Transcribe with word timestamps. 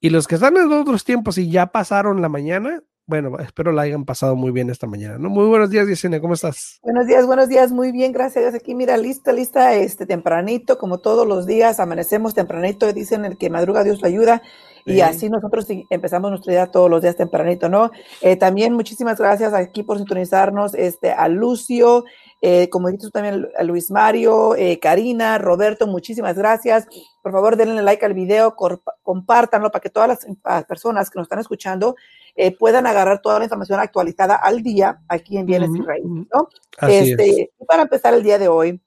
Y 0.00 0.10
los 0.10 0.26
que 0.28 0.34
están 0.34 0.58
en 0.58 0.70
otros 0.70 1.04
tiempos 1.04 1.38
y 1.38 1.50
ya 1.50 1.68
pasaron 1.68 2.20
la 2.20 2.28
mañana, 2.28 2.82
bueno, 3.06 3.38
espero 3.38 3.72
la 3.72 3.82
hayan 3.82 4.04
pasado 4.04 4.34
muy 4.34 4.50
bien 4.50 4.70
esta 4.70 4.86
mañana, 4.86 5.18
¿no? 5.18 5.28
Muy 5.28 5.46
buenos 5.46 5.70
días, 5.70 5.86
Yesenia, 5.86 6.20
¿cómo 6.20 6.34
estás? 6.34 6.78
Buenos 6.82 7.06
días, 7.06 7.26
buenos 7.26 7.48
días, 7.48 7.70
muy 7.70 7.92
bien, 7.92 8.12
gracias. 8.12 8.54
Aquí, 8.54 8.74
mira, 8.74 8.96
lista, 8.96 9.32
lista, 9.32 9.74
este, 9.74 10.06
tempranito, 10.06 10.76
como 10.78 10.98
todos 10.98 11.26
los 11.26 11.46
días, 11.46 11.80
amanecemos 11.80 12.34
tempranito, 12.34 12.92
dicen 12.92 13.24
el 13.24 13.38
que 13.38 13.50
madruga 13.50 13.84
Dios 13.84 14.00
lo 14.02 14.08
ayuda, 14.08 14.42
y 14.86 15.00
así 15.00 15.30
nosotros 15.30 15.66
empezamos 15.88 16.30
nuestra 16.30 16.52
día 16.52 16.66
todos 16.66 16.90
los 16.90 17.00
días 17.00 17.16
tempranito, 17.16 17.70
¿no? 17.70 17.90
Eh, 18.20 18.36
también 18.36 18.74
muchísimas 18.74 19.18
gracias 19.18 19.54
aquí 19.54 19.82
por 19.82 19.96
sintonizarnos, 19.98 20.74
este, 20.74 21.12
a 21.12 21.28
Lucio, 21.28 22.04
eh, 22.46 22.68
como 22.68 22.88
dijiste 22.88 23.10
también, 23.10 23.48
a 23.56 23.62
Luis 23.62 23.90
Mario, 23.90 24.54
eh, 24.54 24.78
Karina, 24.78 25.38
Roberto, 25.38 25.86
muchísimas 25.86 26.36
gracias. 26.36 26.86
Por 27.22 27.32
favor, 27.32 27.56
denle 27.56 27.80
like 27.80 28.04
al 28.04 28.12
video, 28.12 28.54
compártanlo 29.02 29.70
para 29.70 29.80
que 29.80 29.88
todas 29.88 30.26
las, 30.42 30.66
personas 30.66 31.08
que 31.08 31.18
nos 31.18 31.24
están 31.24 31.38
escuchando 31.38 31.96
eh, 32.36 32.54
puedan 32.54 32.86
agarrar 32.86 33.22
toda 33.22 33.38
la 33.38 33.46
información 33.46 33.80
actualizada 33.80 34.34
al 34.34 34.62
día 34.62 35.00
aquí 35.08 35.38
en 35.38 35.46
Bienes 35.46 35.70
y 35.74 35.80
Raíces, 35.80 36.10
¿no? 36.10 36.50
Este, 36.86 37.50
para 37.66 37.84
empezar 37.84 38.12
el 38.12 38.22
día 38.22 38.38
de 38.38 38.48
hoy, 38.48 38.78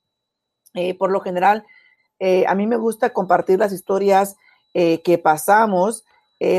por 1.00 1.10
lo 1.10 1.20
general, 1.22 1.66
a 2.48 2.54
mí 2.54 2.68
me 2.68 2.78
gusta 2.78 3.10
compartir 3.10 3.58
las 3.58 3.74
historias 3.74 4.36
que 4.72 5.20
pasamos 5.24 6.06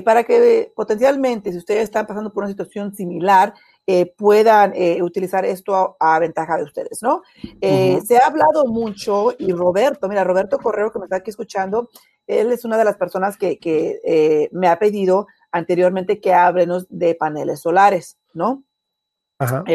para 0.05 0.25
que 0.25 0.73
potencialmente, 0.75 1.53
si 1.53 1.59
ustedes 1.59 1.85
están 1.85 2.09
pasando 2.09 2.33
por 2.33 2.43
una 2.43 2.51
situación 2.51 2.93
similar, 2.93 3.55
eh, 3.91 4.05
puedan 4.19 4.75
eh, 4.75 5.03
utilizar 5.03 5.47
esto 5.47 5.97
a, 5.99 6.19
ventaja 6.19 6.59
de 6.59 6.65
ustedes, 6.65 7.03
¿no? 7.03 7.23
Eh, 7.59 7.99
se 8.05 8.19
ha 8.19 8.27
hablado 8.27 8.67
mucho 8.67 9.33
y 9.39 9.51
Roberto, 9.51 10.11
mira, 10.11 10.25
Roberto 10.25 10.59
Correo 10.59 10.93
que 10.93 10.99
me 10.99 11.07
está 11.07 11.17
aquí 11.17 11.31
escuchando, 11.31 11.89
él 12.27 12.53
es 12.53 12.67
una 12.67 12.77
de 12.77 12.85
las 12.85 12.99
personas 12.99 13.39
que, 13.39 13.59
que 13.59 14.51
me 14.53 14.69
ha 14.69 14.79
pedido 14.79 15.27
anteriormente 15.53 16.21
que 16.21 16.35
háblenos 16.35 16.87
de 16.91 17.15
paneles 17.15 17.61
solares, 17.61 18.19
¿no? 18.35 18.63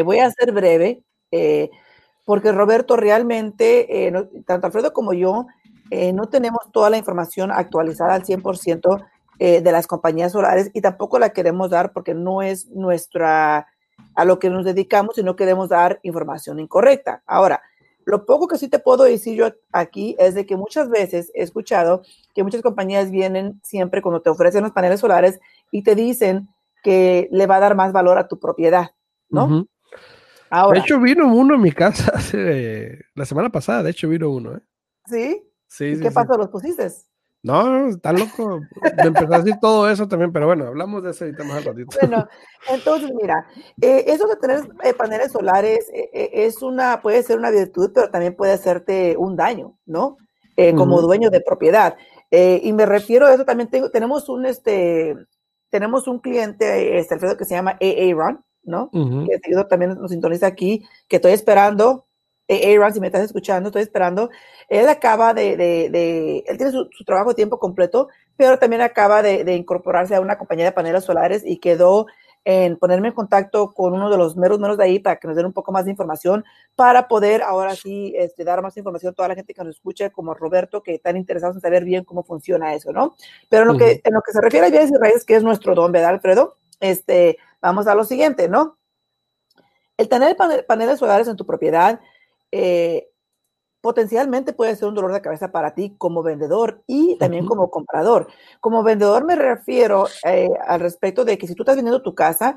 voy 0.04 0.20
a 0.20 0.30
ser 0.30 0.52
breve, 0.52 1.02
porque 2.24 2.52
Roberto 2.52 2.94
realmente, 2.94 4.12
tanto 4.46 4.68
Alfredo 4.68 4.92
como 4.92 5.12
yo, 5.12 5.46
no 5.90 6.28
tenemos 6.28 6.70
toda 6.72 6.88
la 6.88 6.98
información 6.98 7.50
actualizada 7.50 8.14
al 8.14 8.22
100% 8.22 9.04
de 9.40 9.72
las 9.72 9.88
compañías 9.88 10.30
solares 10.30 10.70
y 10.72 10.82
tampoco 10.82 11.18
la 11.18 11.30
queremos 11.30 11.70
dar 11.70 11.92
porque 11.92 12.14
no 12.14 12.42
es 12.42 12.68
nuestra 12.68 13.66
a 14.14 14.24
lo 14.24 14.38
que 14.38 14.50
nos 14.50 14.64
dedicamos 14.64 15.18
y 15.18 15.22
no 15.22 15.36
queremos 15.36 15.68
dar 15.68 16.00
información 16.02 16.60
incorrecta. 16.60 17.22
Ahora, 17.26 17.62
lo 18.04 18.26
poco 18.26 18.48
que 18.48 18.58
sí 18.58 18.68
te 18.68 18.78
puedo 18.78 19.04
decir 19.04 19.36
yo 19.36 19.48
aquí 19.72 20.14
es 20.18 20.34
de 20.34 20.46
que 20.46 20.56
muchas 20.56 20.90
veces 20.90 21.30
he 21.34 21.42
escuchado 21.42 22.02
que 22.34 22.42
muchas 22.42 22.62
compañías 22.62 23.10
vienen 23.10 23.60
siempre 23.62 24.02
cuando 24.02 24.20
te 24.20 24.30
ofrecen 24.30 24.62
los 24.62 24.72
paneles 24.72 25.00
solares 25.00 25.40
y 25.70 25.82
te 25.82 25.94
dicen 25.94 26.48
que 26.82 27.28
le 27.32 27.46
va 27.46 27.56
a 27.56 27.60
dar 27.60 27.74
más 27.74 27.92
valor 27.92 28.18
a 28.18 28.28
tu 28.28 28.38
propiedad, 28.38 28.90
¿no? 29.30 29.66
Ahora, 30.50 30.78
de 30.78 30.84
hecho, 30.84 31.00
vino 31.00 31.34
uno 31.34 31.54
en 31.54 31.62
mi 31.62 31.72
casa 31.72 32.12
la 33.14 33.24
semana 33.24 33.50
pasada, 33.50 33.82
de 33.82 33.90
hecho, 33.90 34.08
vino 34.08 34.30
uno, 34.30 34.56
¿eh? 34.56 34.60
¿Sí? 35.06 35.50
Sí. 35.66 35.98
¿Qué 36.00 36.10
pasó? 36.10 36.36
¿Los 36.36 36.48
pusiste? 36.48 36.86
No, 37.44 37.88
está 37.88 38.10
loco. 38.10 38.60
De 38.96 39.06
empezar 39.06 39.34
a 39.34 39.38
decir 39.42 39.60
todo 39.60 39.88
eso 39.90 40.08
también, 40.08 40.32
pero 40.32 40.46
bueno, 40.46 40.66
hablamos 40.66 41.02
de 41.02 41.10
eso 41.10 41.26
ahorita 41.26 41.44
más 41.44 41.58
al 41.58 41.64
ratito. 41.64 41.98
Bueno, 42.00 42.26
entonces 42.70 43.12
mira, 43.14 43.46
eh, 43.82 44.04
eso 44.06 44.26
de 44.26 44.36
tener 44.36 44.60
eh, 44.82 44.94
paneles 44.94 45.30
solares 45.30 45.86
eh, 45.92 46.30
es 46.32 46.62
una, 46.62 47.02
puede 47.02 47.22
ser 47.22 47.38
una 47.38 47.50
virtud, 47.50 47.90
pero 47.94 48.10
también 48.10 48.34
puede 48.34 48.52
hacerte 48.52 49.14
un 49.18 49.36
daño, 49.36 49.76
¿no? 49.84 50.16
como 50.76 51.02
dueño 51.02 51.30
de 51.30 51.40
propiedad. 51.40 51.96
y 52.30 52.72
me 52.72 52.86
refiero 52.86 53.26
a 53.26 53.34
eso 53.34 53.44
también, 53.44 53.68
tengo, 53.68 53.90
tenemos 53.90 54.28
un, 54.28 54.46
este, 54.46 55.16
tenemos 55.68 56.06
un 56.06 56.20
cliente, 56.20 56.96
este, 56.96 57.14
Alfredo, 57.14 57.36
que 57.36 57.44
se 57.44 57.56
llama 57.56 57.72
AA 57.72 58.14
Run, 58.14 58.44
¿no? 58.62 58.88
Que 58.92 59.40
también 59.68 59.98
nos 60.00 60.12
sintoniza 60.12 60.46
aquí, 60.46 60.86
que 61.08 61.16
estoy 61.16 61.32
esperando 61.32 62.06
Aaron, 62.48 62.92
si 62.92 63.00
me 63.00 63.06
estás 63.06 63.22
escuchando, 63.22 63.68
estoy 63.68 63.82
esperando. 63.82 64.30
Él 64.68 64.88
acaba 64.88 65.34
de, 65.34 65.56
de, 65.56 65.90
de 65.90 66.44
él 66.46 66.56
tiene 66.56 66.72
su, 66.72 66.88
trabajo 67.04 67.30
de 67.30 67.34
tiempo 67.34 67.58
completo, 67.58 68.08
pero 68.36 68.58
también 68.58 68.82
acaba 68.82 69.22
de, 69.22 69.44
de, 69.44 69.54
incorporarse 69.54 70.14
a 70.14 70.20
una 70.20 70.38
compañía 70.38 70.66
de 70.66 70.72
paneles 70.72 71.04
solares 71.04 71.42
y 71.44 71.58
quedó 71.58 72.06
en 72.44 72.76
ponerme 72.76 73.08
en 73.08 73.14
contacto 73.14 73.72
con 73.72 73.94
uno 73.94 74.10
de 74.10 74.18
los 74.18 74.36
meros 74.36 74.58
meros 74.58 74.76
de 74.76 74.84
ahí 74.84 74.98
para 74.98 75.16
que 75.16 75.26
nos 75.26 75.36
den 75.36 75.46
un 75.46 75.52
poco 75.52 75.72
más 75.72 75.86
de 75.86 75.90
información 75.90 76.44
para 76.76 77.08
poder 77.08 77.42
ahora 77.42 77.74
sí 77.74 78.12
este, 78.16 78.44
dar 78.44 78.60
más 78.60 78.76
información 78.76 79.12
a 79.12 79.14
toda 79.14 79.28
la 79.28 79.34
gente 79.34 79.54
que 79.54 79.64
nos 79.64 79.76
escuche, 79.76 80.12
como 80.12 80.34
Roberto, 80.34 80.82
que 80.82 80.94
están 80.94 81.16
interesados 81.16 81.56
en 81.56 81.62
saber 81.62 81.84
bien 81.84 82.04
cómo 82.04 82.22
funciona 82.22 82.74
eso, 82.74 82.92
¿no? 82.92 83.16
Pero 83.48 83.62
en 83.62 83.68
lo, 83.68 83.78
que, 83.78 84.02
en 84.04 84.14
lo 84.14 84.20
que 84.20 84.32
se 84.32 84.40
refiere 84.42 84.66
a 84.66 84.70
bienes 84.70 84.90
y 84.90 84.96
raíces, 84.96 85.24
que 85.24 85.36
es 85.36 85.42
nuestro 85.42 85.74
don, 85.74 85.90
¿verdad, 85.90 86.10
Alfredo? 86.10 86.56
Este, 86.80 87.38
vamos 87.62 87.86
a 87.86 87.94
lo 87.94 88.04
siguiente, 88.04 88.48
¿no? 88.48 88.76
El 89.96 90.08
tener 90.08 90.36
paneles 90.66 90.98
solares 90.98 91.28
en 91.28 91.36
tu 91.36 91.46
propiedad 91.46 92.00
eh, 92.56 93.10
potencialmente 93.80 94.52
puede 94.52 94.76
ser 94.76 94.86
un 94.86 94.94
dolor 94.94 95.12
de 95.12 95.20
cabeza 95.20 95.50
para 95.50 95.74
ti 95.74 95.96
como 95.98 96.22
vendedor 96.22 96.84
y 96.86 97.18
también 97.18 97.46
como 97.46 97.68
comprador. 97.68 98.28
Como 98.60 98.84
vendedor 98.84 99.24
me 99.24 99.34
refiero 99.34 100.06
eh, 100.24 100.48
al 100.68 100.78
respecto 100.78 101.24
de 101.24 101.36
que 101.36 101.48
si 101.48 101.56
tú 101.56 101.64
estás 101.64 101.74
vendiendo 101.74 102.00
tu 102.00 102.14
casa, 102.14 102.56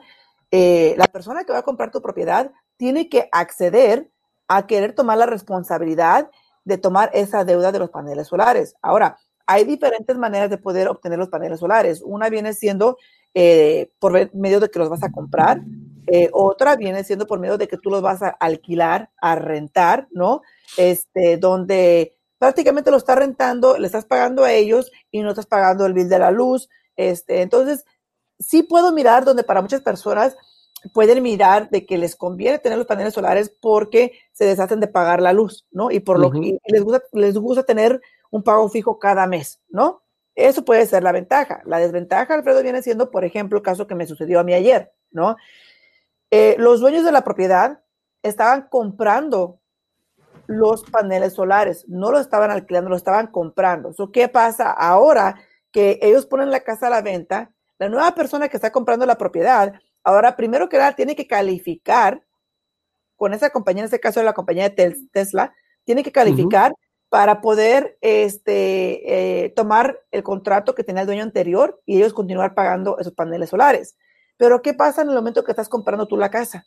eh, 0.51 0.93
la 0.97 1.07
persona 1.07 1.43
que 1.43 1.51
va 1.51 1.59
a 1.59 1.63
comprar 1.63 1.89
tu 1.89 1.99
propiedad 1.99 2.51
tiene 2.77 3.09
que 3.09 3.27
acceder 3.31 4.07
a 4.47 4.67
querer 4.67 4.93
tomar 4.93 5.17
la 5.17 5.25
responsabilidad 5.25 6.29
de 6.63 6.77
tomar 6.77 7.09
esa 7.13 7.43
deuda 7.43 7.71
de 7.71 7.79
los 7.79 7.89
paneles 7.89 8.27
solares. 8.27 8.75
Ahora, 8.83 9.17
hay 9.47 9.63
diferentes 9.63 10.15
maneras 10.15 10.51
de 10.51 10.59
poder 10.59 10.87
obtener 10.89 11.17
los 11.17 11.29
paneles 11.29 11.59
solares. 11.59 12.03
Una 12.05 12.29
viene 12.29 12.53
siendo 12.53 12.97
por 13.99 14.33
medio 14.35 14.59
de 14.59 14.69
que 14.69 14.79
los 14.79 14.89
vas 14.89 15.03
a 15.03 15.11
comprar 15.11 15.61
Eh, 16.07 16.29
otra 16.31 16.75
viene 16.75 17.03
siendo 17.03 17.27
por 17.27 17.39
medio 17.39 17.57
de 17.57 17.67
que 17.67 17.77
tú 17.77 17.89
los 17.89 18.01
vas 18.01 18.21
a 18.21 18.29
alquilar, 18.29 19.11
a 19.21 19.35
rentar, 19.35 20.07
¿no? 20.11 20.41
Este, 20.77 21.37
donde 21.37 22.17
prácticamente 22.37 22.91
lo 22.91 22.97
estás 22.97 23.17
rentando, 23.17 23.77
le 23.77 23.87
estás 23.87 24.05
pagando 24.05 24.43
a 24.43 24.53
ellos 24.53 24.91
y 25.11 25.21
no 25.21 25.29
estás 25.29 25.45
pagando 25.45 25.85
el 25.85 25.93
bill 25.93 26.09
de 26.09 26.19
la 26.19 26.31
luz. 26.31 26.69
Este, 26.95 27.41
entonces, 27.41 27.85
sí 28.39 28.63
puedo 28.63 28.91
mirar 28.91 29.25
donde 29.25 29.43
para 29.43 29.61
muchas 29.61 29.81
personas 29.81 30.35
pueden 30.93 31.21
mirar 31.23 31.69
de 31.69 31.85
que 31.85 31.97
les 31.97 32.15
conviene 32.15 32.59
tener 32.59 32.77
los 32.77 32.87
paneles 32.87 33.13
solares 33.13 33.49
porque 33.49 34.13
se 34.31 34.45
deshacen 34.45 34.79
de 34.79 34.87
pagar 34.87 35.21
la 35.21 35.33
luz, 35.33 35.67
¿no? 35.71 35.91
Y 35.91 35.99
por 35.99 36.19
lo 36.19 36.31
que 36.31 36.57
les 36.67 36.83
gusta, 36.83 37.03
les 37.13 37.37
gusta 37.37 37.63
tener 37.63 38.01
un 38.29 38.43
pago 38.43 38.69
fijo 38.69 38.99
cada 38.99 39.27
mes, 39.27 39.59
¿no? 39.69 40.03
Eso 40.35 40.63
puede 40.63 40.85
ser 40.85 41.03
la 41.03 41.11
ventaja. 41.11 41.61
La 41.65 41.79
desventaja, 41.79 42.35
Alfredo, 42.35 42.61
viene 42.61 42.83
siendo, 42.83 43.09
por 43.09 43.25
ejemplo, 43.25 43.57
el 43.57 43.63
caso 43.63 43.87
que 43.87 43.95
me 43.95 44.05
sucedió 44.05 44.39
a 44.39 44.43
mí 44.43 44.53
ayer, 44.53 44.91
¿no? 45.11 45.35
Eh, 46.31 46.55
los 46.59 46.79
dueños 46.79 47.05
de 47.05 47.11
la 47.11 47.23
propiedad 47.23 47.81
estaban 48.21 48.67
comprando 48.69 49.59
los 50.47 50.83
paneles 50.83 51.33
solares, 51.33 51.85
no 51.87 52.11
lo 52.11 52.19
estaban 52.19 52.51
alquilando, 52.51 52.89
lo 52.89 52.95
estaban 52.95 53.27
comprando. 53.27 53.93
¿Qué 54.11 54.27
pasa 54.29 54.71
ahora 54.71 55.35
que 55.71 55.99
ellos 56.01 56.25
ponen 56.25 56.51
la 56.51 56.61
casa 56.61 56.87
a 56.87 56.89
la 56.89 57.01
venta? 57.01 57.51
La 57.77 57.89
nueva 57.89 58.15
persona 58.15 58.47
que 58.47 58.57
está 58.57 58.71
comprando 58.71 59.05
la 59.05 59.17
propiedad, 59.17 59.73
ahora 60.03 60.35
primero 60.35 60.69
que 60.69 60.77
nada 60.77 60.95
tiene 60.95 61.15
que 61.15 61.27
calificar 61.27 62.23
con 63.15 63.33
esa 63.33 63.49
compañía, 63.49 63.81
en 63.81 63.85
este 63.85 63.99
caso 63.99 64.23
la 64.23 64.33
compañía 64.33 64.69
de 64.69 64.95
Tesla, 65.11 65.53
tiene 65.83 66.03
que 66.03 66.11
calificar 66.11 66.73
para 67.09 67.41
poder 67.41 67.97
este, 68.01 69.45
eh, 69.45 69.49
tomar 69.49 69.99
el 70.11 70.23
contrato 70.23 70.75
que 70.75 70.83
tenía 70.83 71.01
el 71.01 71.07
dueño 71.07 71.23
anterior 71.23 71.81
y 71.85 71.97
ellos 71.97 72.13
continuar 72.13 72.53
pagando 72.53 72.99
esos 72.99 73.13
paneles 73.13 73.49
solares. 73.49 73.97
Pero 74.37 74.61
¿qué 74.61 74.73
pasa 74.73 75.01
en 75.01 75.09
el 75.09 75.15
momento 75.15 75.43
que 75.43 75.51
estás 75.51 75.69
comprando 75.69 76.07
tú 76.07 76.15
la 76.15 76.29
casa? 76.29 76.65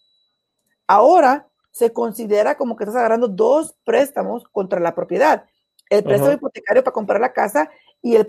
Ahora 0.87 1.49
se 1.71 1.93
considera 1.93 2.57
como 2.57 2.77
que 2.77 2.85
estás 2.85 2.97
agarrando 2.97 3.29
dos 3.29 3.77
préstamos 3.85 4.45
contra 4.51 4.81
la 4.81 4.95
propiedad. 4.95 5.45
El 5.89 6.05
préstamo 6.05 6.33
hipotecario 6.33 6.85
para 6.85 6.95
comprar 6.95 7.21
la 7.21 7.33
casa 7.33 7.71
y 8.03 8.17
el 8.17 8.27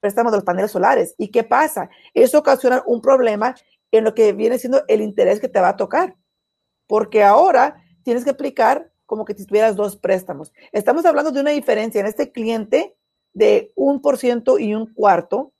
préstamo 0.00 0.30
de 0.30 0.38
los 0.38 0.44
paneles 0.44 0.70
solares. 0.70 1.14
¿Y 1.18 1.28
qué 1.28 1.44
pasa? 1.44 1.88
Eso 2.14 2.38
ocasiona 2.38 2.82
un 2.86 3.00
problema 3.00 3.54
en 3.90 4.04
lo 4.04 4.14
que 4.14 4.32
viene 4.32 4.58
siendo 4.58 4.82
el 4.88 5.00
interés 5.00 5.40
que 5.40 5.48
te 5.48 5.60
va 5.60 5.70
a 5.70 5.76
tocar. 5.76 6.16
Porque 6.86 7.22
ahora 7.22 7.82
tienes 8.02 8.24
que 8.24 8.30
aplicar 8.30 8.90
como 9.06 9.24
que 9.24 9.34
si 9.34 9.46
tuvieras 9.46 9.76
dos 9.76 9.96
préstamos. 9.96 10.52
Estamos 10.72 11.04
hablando 11.04 11.30
de 11.30 11.40
una 11.40 11.50
diferencia 11.50 12.00
en 12.00 12.06
este 12.06 12.32
cliente 12.32 12.96
de 13.34 13.72
un 13.74 14.00
por 14.00 14.18
ciento 14.18 14.58
y 14.58 14.74
un 14.74 14.92
cuarto 14.92 15.52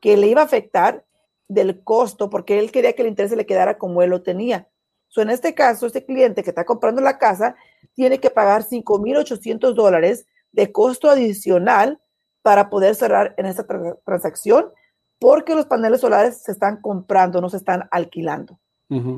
que 0.00 0.16
le 0.16 0.28
iba 0.28 0.42
a 0.42 0.44
afectar 0.44 1.04
del 1.48 1.82
costo 1.82 2.30
porque 2.30 2.58
él 2.58 2.70
quería 2.70 2.92
que 2.92 3.02
el 3.02 3.08
interés 3.08 3.30
se 3.30 3.36
le 3.36 3.46
quedara 3.46 3.78
como 3.78 4.02
él 4.02 4.10
lo 4.10 4.22
tenía. 4.22 4.68
So, 5.08 5.22
en 5.22 5.30
este 5.30 5.54
caso, 5.54 5.86
este 5.86 6.04
cliente 6.04 6.42
que 6.42 6.50
está 6.50 6.64
comprando 6.64 7.00
la 7.00 7.18
casa 7.18 7.56
tiene 7.94 8.18
que 8.20 8.30
pagar 8.30 8.62
5.800 8.62 9.74
dólares 9.74 10.26
de 10.52 10.70
costo 10.70 11.10
adicional 11.10 11.98
para 12.42 12.68
poder 12.70 12.94
cerrar 12.94 13.34
en 13.38 13.46
esta 13.46 13.66
transacción 14.04 14.70
porque 15.18 15.54
los 15.54 15.66
paneles 15.66 16.00
solares 16.00 16.42
se 16.42 16.52
están 16.52 16.80
comprando, 16.80 17.40
no 17.40 17.48
se 17.48 17.56
están 17.56 17.88
alquilando. 17.90 18.58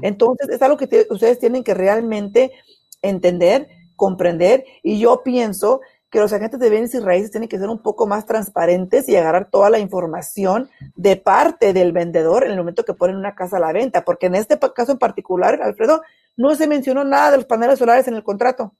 Entonces, 0.02 0.48
es 0.48 0.60
algo 0.62 0.76
que 0.76 1.06
ustedes 1.10 1.38
tienen 1.38 1.62
que 1.62 1.74
realmente 1.74 2.50
entender, 3.02 3.68
comprender 3.94 4.64
y 4.82 4.98
yo 4.98 5.22
pienso 5.22 5.80
que 6.10 6.18
los 6.18 6.32
agentes 6.32 6.58
de 6.58 6.70
bienes 6.70 6.92
y 6.94 6.98
raíces 6.98 7.30
tienen 7.30 7.48
que 7.48 7.58
ser 7.58 7.68
un 7.68 7.80
poco 7.80 8.06
más 8.06 8.26
transparentes 8.26 9.08
y 9.08 9.16
agarrar 9.16 9.48
toda 9.48 9.70
la 9.70 9.78
información 9.78 10.68
de 10.96 11.16
parte 11.16 11.72
del 11.72 11.92
vendedor 11.92 12.44
en 12.44 12.50
el 12.50 12.58
momento 12.58 12.84
que 12.84 12.94
ponen 12.94 13.16
una 13.16 13.36
casa 13.36 13.58
a 13.58 13.60
la 13.60 13.72
venta, 13.72 14.04
porque 14.04 14.26
en 14.26 14.34
este 14.34 14.58
caso 14.74 14.92
en 14.92 14.98
particular, 14.98 15.60
Alfredo, 15.62 16.02
no 16.36 16.54
se 16.56 16.66
mencionó 16.66 17.04
nada 17.04 17.30
de 17.30 17.36
los 17.38 17.46
paneles 17.46 17.78
solares 17.78 18.08
en 18.08 18.14
el 18.14 18.24
contrato. 18.24 18.74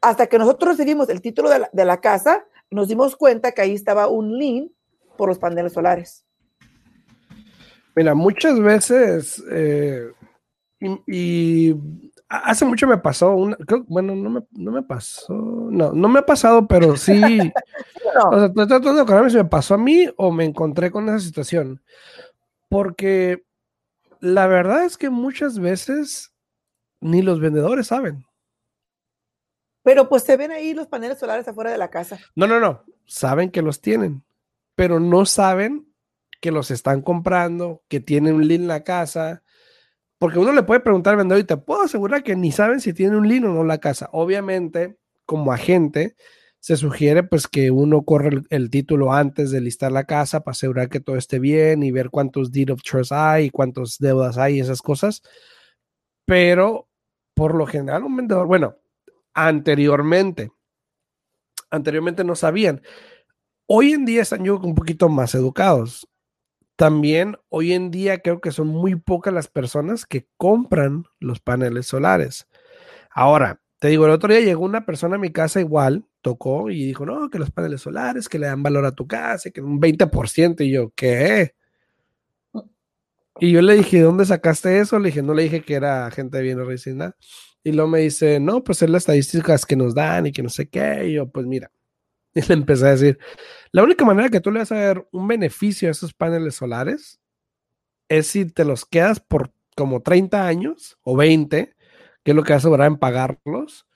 Hasta 0.00 0.26
que 0.26 0.38
nosotros 0.38 0.76
recibimos 0.76 1.08
el 1.10 1.20
título 1.20 1.50
de 1.50 1.84
la, 1.84 2.00
casa, 2.00 2.44
nos 2.70 2.88
dimos 2.88 3.14
cuenta 3.14 3.52
que 3.52 3.60
ahí 3.60 3.74
estaba 3.74 4.08
un 4.08 4.38
lien 4.38 4.72
por 5.16 5.28
los 5.28 5.38
paneles 5.38 5.74
solares. 5.74 6.24
Mira, 7.94 8.14
muchas 8.14 8.58
veces, 8.58 9.42
eh, 9.50 10.10
y 11.06 11.74
Hace 12.34 12.64
mucho 12.64 12.86
me 12.86 12.96
pasó, 12.96 13.34
una, 13.34 13.58
bueno, 13.88 14.16
no 14.16 14.30
me, 14.30 14.40
no 14.52 14.70
me, 14.70 14.82
pasó, 14.82 15.34
no, 15.34 15.92
no 15.92 16.08
me 16.08 16.20
ha 16.20 16.26
pasado, 16.26 16.66
pero 16.66 16.96
sí. 16.96 17.20
O 18.30 18.36
sea, 18.36 18.46
estoy 18.46 18.66
tratando 18.66 18.94
de 18.94 19.00
acordarme 19.02 19.30
si 19.30 19.36
me 19.36 19.44
pasó 19.46 19.74
a 19.74 19.78
mí 19.78 20.06
o 20.16 20.32
me 20.32 20.44
encontré 20.44 20.90
con 20.90 21.08
esa 21.08 21.18
situación. 21.18 21.82
Porque 22.68 23.44
la 24.20 24.46
verdad 24.46 24.84
es 24.84 24.98
que 24.98 25.08
muchas 25.08 25.58
veces 25.58 26.34
ni 27.00 27.22
los 27.22 27.40
vendedores 27.40 27.86
saben. 27.86 28.26
Pero 29.82 30.08
pues 30.08 30.22
se 30.22 30.36
ven 30.36 30.52
ahí 30.52 30.74
los 30.74 30.86
paneles 30.86 31.18
solares 31.18 31.48
afuera 31.48 31.70
de 31.70 31.78
la 31.78 31.90
casa. 31.90 32.18
No, 32.34 32.46
no, 32.46 32.60
no. 32.60 32.84
Saben 33.06 33.50
que 33.50 33.62
los 33.62 33.80
tienen, 33.80 34.24
pero 34.74 35.00
no 35.00 35.26
saben 35.26 35.92
que 36.40 36.52
los 36.52 36.70
están 36.70 37.02
comprando, 37.02 37.82
que 37.88 38.00
tienen 38.00 38.34
un 38.34 38.46
link 38.46 38.60
en 38.60 38.68
la 38.68 38.84
casa, 38.84 39.42
porque 40.22 40.38
uno 40.38 40.52
le 40.52 40.62
puede 40.62 40.78
preguntar 40.78 41.14
al 41.14 41.16
vendedor 41.16 41.42
y 41.42 41.46
te 41.46 41.56
puedo 41.56 41.82
asegurar 41.82 42.22
que 42.22 42.36
ni 42.36 42.52
saben 42.52 42.78
si 42.78 42.92
tiene 42.92 43.16
un 43.16 43.26
lino 43.26 43.50
o 43.50 43.54
no 43.54 43.64
la 43.64 43.78
casa. 43.78 44.08
Obviamente, 44.12 44.96
como 45.26 45.52
agente, 45.52 46.14
se 46.60 46.76
sugiere 46.76 47.24
pues 47.24 47.48
que 47.48 47.72
uno 47.72 48.04
corre 48.04 48.44
el, 48.50 48.70
título 48.70 49.12
antes 49.12 49.50
de 49.50 49.60
listar 49.60 49.90
la 49.90 50.04
casa 50.04 50.44
para 50.44 50.52
asegurar 50.52 50.88
que 50.90 51.00
todo 51.00 51.16
esté 51.16 51.40
bien 51.40 51.82
y 51.82 51.90
ver 51.90 52.10
cuántos 52.10 52.52
deed 52.52 52.70
of 52.70 52.82
trust 52.84 53.10
hay, 53.10 53.50
cuántas 53.50 53.98
deudas 53.98 54.38
hay 54.38 54.58
y 54.58 54.60
esas 54.60 54.80
cosas. 54.80 55.22
Pero 56.24 56.88
por 57.34 57.56
lo 57.56 57.66
general 57.66 58.04
un 58.04 58.14
vendedor, 58.14 58.46
bueno, 58.46 58.76
anteriormente, 59.34 60.52
anteriormente 61.68 62.22
no 62.22 62.36
sabían. 62.36 62.80
Hoy 63.66 63.90
en 63.90 64.04
día 64.04 64.22
están 64.22 64.44
yo 64.44 64.56
un 64.60 64.76
poquito 64.76 65.08
más 65.08 65.34
educados 65.34 66.06
también 66.82 67.36
hoy 67.48 67.74
en 67.74 67.92
día 67.92 68.22
creo 68.22 68.40
que 68.40 68.50
son 68.50 68.66
muy 68.66 68.96
pocas 68.96 69.32
las 69.32 69.46
personas 69.46 70.04
que 70.04 70.26
compran 70.36 71.04
los 71.20 71.38
paneles 71.38 71.86
solares. 71.86 72.48
Ahora, 73.12 73.60
te 73.78 73.86
digo, 73.86 74.04
el 74.04 74.10
otro 74.10 74.34
día 74.34 74.40
llegó 74.40 74.64
una 74.64 74.84
persona 74.84 75.14
a 75.14 75.20
mi 75.20 75.30
casa 75.30 75.60
igual, 75.60 76.04
tocó 76.22 76.70
y 76.70 76.84
dijo, 76.84 77.06
no, 77.06 77.30
que 77.30 77.38
los 77.38 77.52
paneles 77.52 77.82
solares, 77.82 78.28
que 78.28 78.40
le 78.40 78.48
dan 78.48 78.64
valor 78.64 78.84
a 78.84 78.96
tu 78.96 79.06
casa, 79.06 79.52
que 79.52 79.60
un 79.60 79.80
20%. 79.80 80.64
Y 80.64 80.72
yo, 80.72 80.92
¿qué? 80.96 81.54
Y 83.38 83.52
yo 83.52 83.62
le 83.62 83.76
dije, 83.76 84.00
¿dónde 84.00 84.26
sacaste 84.26 84.80
eso? 84.80 84.98
Le 84.98 85.10
dije, 85.10 85.22
no 85.22 85.34
le 85.34 85.44
dije 85.44 85.62
que 85.62 85.74
era 85.74 86.10
gente 86.10 86.42
bienes 86.42 86.66
raíces, 86.66 86.96
Y 87.62 87.70
luego 87.70 87.90
me 87.90 88.00
dice, 88.00 88.40
no, 88.40 88.64
pues 88.64 88.82
es 88.82 88.90
las 88.90 89.02
estadísticas 89.02 89.66
que 89.66 89.76
nos 89.76 89.94
dan 89.94 90.26
y 90.26 90.32
que 90.32 90.42
no 90.42 90.48
sé 90.48 90.68
qué. 90.68 91.06
Y 91.06 91.12
yo, 91.12 91.30
pues 91.30 91.46
mira, 91.46 91.70
Y 92.34 92.42
le 92.42 92.54
empecé 92.54 92.86
a 92.86 92.90
decir, 92.90 93.18
la 93.72 93.82
única 93.82 94.04
manera 94.04 94.30
que 94.30 94.40
tú 94.40 94.50
le 94.50 94.60
vas 94.60 94.72
a 94.72 94.80
dar 94.80 95.06
un 95.12 95.28
beneficio 95.28 95.88
a 95.88 95.92
esos 95.92 96.14
paneles 96.14 96.54
solares 96.54 97.20
es 98.08 98.26
si 98.26 98.46
te 98.46 98.64
los 98.64 98.84
quedas 98.84 99.20
por 99.20 99.52
como 99.76 100.02
30 100.02 100.46
años 100.46 100.98
o 101.02 101.16
20, 101.16 101.74
que 102.22 102.30
es 102.30 102.36
lo 102.36 102.42
que 102.42 102.52
vas 102.52 102.64
a 102.64 102.68
durar 102.68 102.86
en 102.88 102.98
pagarlos. 102.98 103.86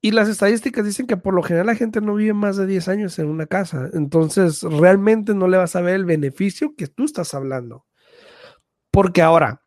Y 0.00 0.12
las 0.12 0.28
estadísticas 0.28 0.84
dicen 0.84 1.06
que 1.06 1.16
por 1.16 1.34
lo 1.34 1.42
general 1.42 1.66
la 1.66 1.74
gente 1.74 2.00
no 2.00 2.14
vive 2.14 2.34
más 2.34 2.56
de 2.56 2.66
10 2.66 2.88
años 2.88 3.18
en 3.18 3.28
una 3.28 3.46
casa. 3.46 3.90
Entonces, 3.92 4.62
realmente 4.62 5.34
no 5.34 5.48
le 5.48 5.56
vas 5.56 5.74
a 5.74 5.80
ver 5.80 5.96
el 5.96 6.04
beneficio 6.04 6.74
que 6.76 6.86
tú 6.86 7.04
estás 7.04 7.34
hablando. 7.34 7.86
Porque 8.92 9.22
ahora, 9.22 9.64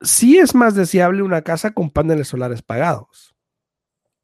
sí 0.00 0.38
es 0.38 0.54
más 0.54 0.74
deseable 0.74 1.22
una 1.22 1.42
casa 1.42 1.72
con 1.72 1.90
paneles 1.90 2.28
solares 2.28 2.62
pagados. 2.62 3.34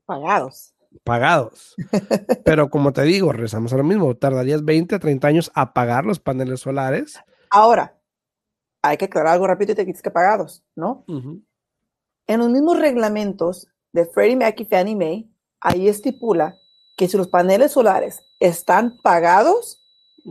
Pagados 0.06 0.71
pagados. 1.04 1.74
Pero 2.44 2.70
como 2.70 2.92
te 2.92 3.02
digo, 3.02 3.32
rezamos 3.32 3.72
a 3.72 3.76
lo 3.76 3.84
mismo, 3.84 4.14
tardarías 4.16 4.64
20 4.64 4.94
a 4.94 4.98
30 4.98 5.28
años 5.28 5.52
a 5.54 5.72
pagar 5.72 6.04
los 6.04 6.20
paneles 6.20 6.60
solares. 6.60 7.18
Ahora, 7.50 7.98
hay 8.82 8.96
que 8.96 9.06
aclarar 9.06 9.34
algo 9.34 9.46
rápido 9.46 9.72
y 9.72 9.74
te 9.76 9.86
quites 9.86 10.02
que 10.02 10.10
pagados, 10.10 10.64
¿no? 10.74 11.04
En 12.26 12.38
los 12.40 12.50
mismos 12.50 12.78
reglamentos 12.78 13.68
de 13.92 14.06
Freddie 14.06 14.36
Mac 14.36 14.58
y 14.60 14.64
Fannie 14.64 14.96
Mae, 14.96 15.28
ahí 15.60 15.88
estipula 15.88 16.56
que 16.96 17.08
si 17.08 17.16
los 17.16 17.28
paneles 17.28 17.72
solares 17.72 18.20
están 18.40 18.98
pagados, 19.02 19.80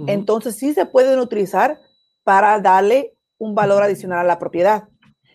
entonces 0.08 0.56
sí 0.56 0.74
se 0.74 0.86
pueden 0.86 1.20
utilizar 1.20 1.82
para 2.24 2.60
darle 2.60 3.18
un 3.38 3.56
valor 3.56 3.84
adicional 3.84 4.20
a 4.20 4.24
la 4.24 4.40
propiedad. 4.40 4.88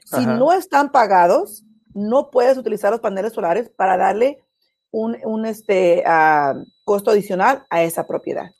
Si 0.04 0.25
no 0.25 0.52
están 0.52 0.92
pagados, 0.92 1.64
no 1.95 2.30
puedes 2.30 2.56
utilizar 2.56 2.92
los 2.92 3.00
paneles 3.00 3.33
solares 3.33 3.68
para 3.68 3.97
darle 3.97 4.45
un, 4.90 5.47
este, 5.47 6.02
ah, 6.07 6.55
costo 6.85 7.11
adicional 7.11 7.64
a 7.71 7.83
esa 7.83 8.07
propiedad. 8.07 8.50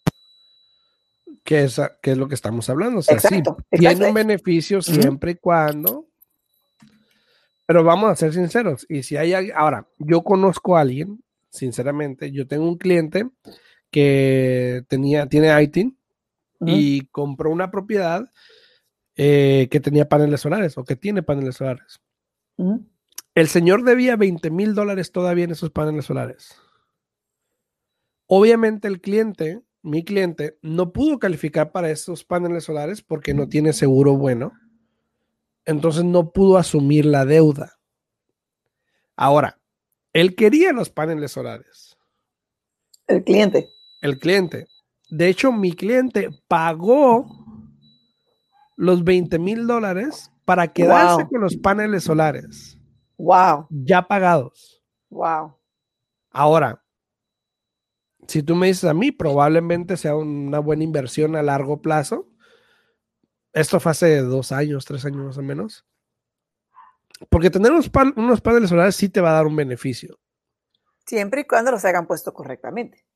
¿Qué 1.45 1.64
es, 1.64 1.80
es 2.02 2.18
lo 2.18 2.28
que 2.28 2.35
estamos 2.35 2.68
hablando? 2.68 2.99
O 2.99 3.02
sea, 3.02 3.21
sí, 3.21 3.42
tiene 3.71 4.09
un 4.09 4.14
beneficio 4.14 4.83
siempre 4.83 5.33
y 5.33 5.35
cuando. 5.37 6.06
Pero 7.66 7.83
vamos 7.83 8.11
a 8.11 8.16
ser 8.16 8.33
sinceros. 8.33 8.87
Y 8.88 9.02
si 9.02 9.16
hay 9.16 9.50
ahora, 9.50 9.87
yo 9.99 10.23
conozco 10.23 10.76
a 10.76 10.80
alguien, 10.80 11.23
sinceramente, 11.50 12.30
yo 12.30 12.47
tengo 12.47 12.68
un 12.68 12.78
cliente 12.78 13.28
que 13.90 14.85
tenía, 14.88 15.26
tiene 15.26 15.62
ITIN 15.62 15.97
y 16.61 17.06
compró 17.06 17.50
una 17.50 17.71
propiedad 17.71 18.25
eh, 19.16 19.68
que 19.71 19.80
tenía 19.80 20.09
paneles 20.09 20.40
solares 20.40 20.76
o 20.78 20.85
que 20.85 20.97
tiene 20.97 21.23
paneles 21.23 21.56
solares. 21.56 22.00
El 23.37 23.49
señor 23.49 23.85
debía 23.85 24.16
20 24.16 24.50
mil 24.50 24.75
dólares 24.75 25.12
todavía 25.12 25.45
en 25.45 25.50
esos 25.50 25.71
paneles 25.71 26.07
solares. 26.07 26.59
Obviamente 28.26 28.88
el 28.88 29.02
cliente, 29.02 29.61
mi 29.83 30.07
cliente, 30.07 30.57
no 30.62 30.90
pudo 30.90 31.19
calificar 31.19 31.71
para 31.71 31.90
esos 31.90 32.25
paneles 32.25 32.64
solares 32.64 33.02
porque 33.02 33.35
no 33.35 33.47
tiene 33.47 33.75
seguro 33.75 34.16
bueno. 34.16 34.55
Entonces 35.66 36.02
no 36.02 36.33
pudo 36.33 36.57
asumir 36.57 37.05
la 37.05 37.26
deuda. 37.26 37.78
Ahora, 39.16 39.61
él 40.14 40.35
quería 40.35 40.73
los 40.73 40.88
paneles 40.88 41.33
solares. 41.33 41.95
El 43.07 43.23
cliente. 43.23 43.69
El 44.00 44.19
cliente. 44.19 44.66
De 45.11 45.28
hecho, 45.28 45.52
mi 45.52 45.73
cliente 45.75 46.31
pagó 46.49 47.26
los 48.76 49.05
20 49.05 49.38
mil 49.38 49.66
dólares 49.66 50.33
para 50.47 50.73
quedarse 50.73 51.28
con 51.28 51.43
los 51.43 51.55
paneles 51.59 52.05
solares. 52.05 52.76
Wow. 53.18 53.66
Ya 53.70 54.06
pagados. 54.06 54.82
Wow. 55.11 55.56
Ahora, 56.30 56.82
si 58.26 58.42
tú 58.42 58.54
me 58.56 58.66
dices 58.66 58.85
a 58.85 58.94
mí, 58.94 59.12
probablemente 59.12 59.96
sea 59.96 60.16
una 60.16 60.58
buena 60.58 60.85
inversión 60.85 61.37
a 61.37 61.42
largo 61.42 61.80
plazo. 61.80 62.28
Esto 63.52 63.80
fue 63.80 63.92
hace 63.92 64.20
dos 64.20 64.52
años, 64.52 64.85
tres 64.85 65.04
años 65.04 65.25
más 65.25 65.38
o 65.38 65.42
menos. 65.42 65.87
Porque 67.30 67.50
tener 67.50 67.73
unos, 67.73 67.88
paneles 68.40 68.68
solares 68.68 68.96
sí 68.96 69.08
te 69.08 69.20
va 69.20 69.30
a 69.30 69.35
dar 69.35 69.46
un 69.46 69.56
beneficio. 69.56 70.18
Siempre 71.06 71.42
y 71.42 71.44
cuando 71.44 71.70
los 71.70 71.85
hayan 71.85 72.06
puesto 72.06 72.35
correctamente. 72.35 73.06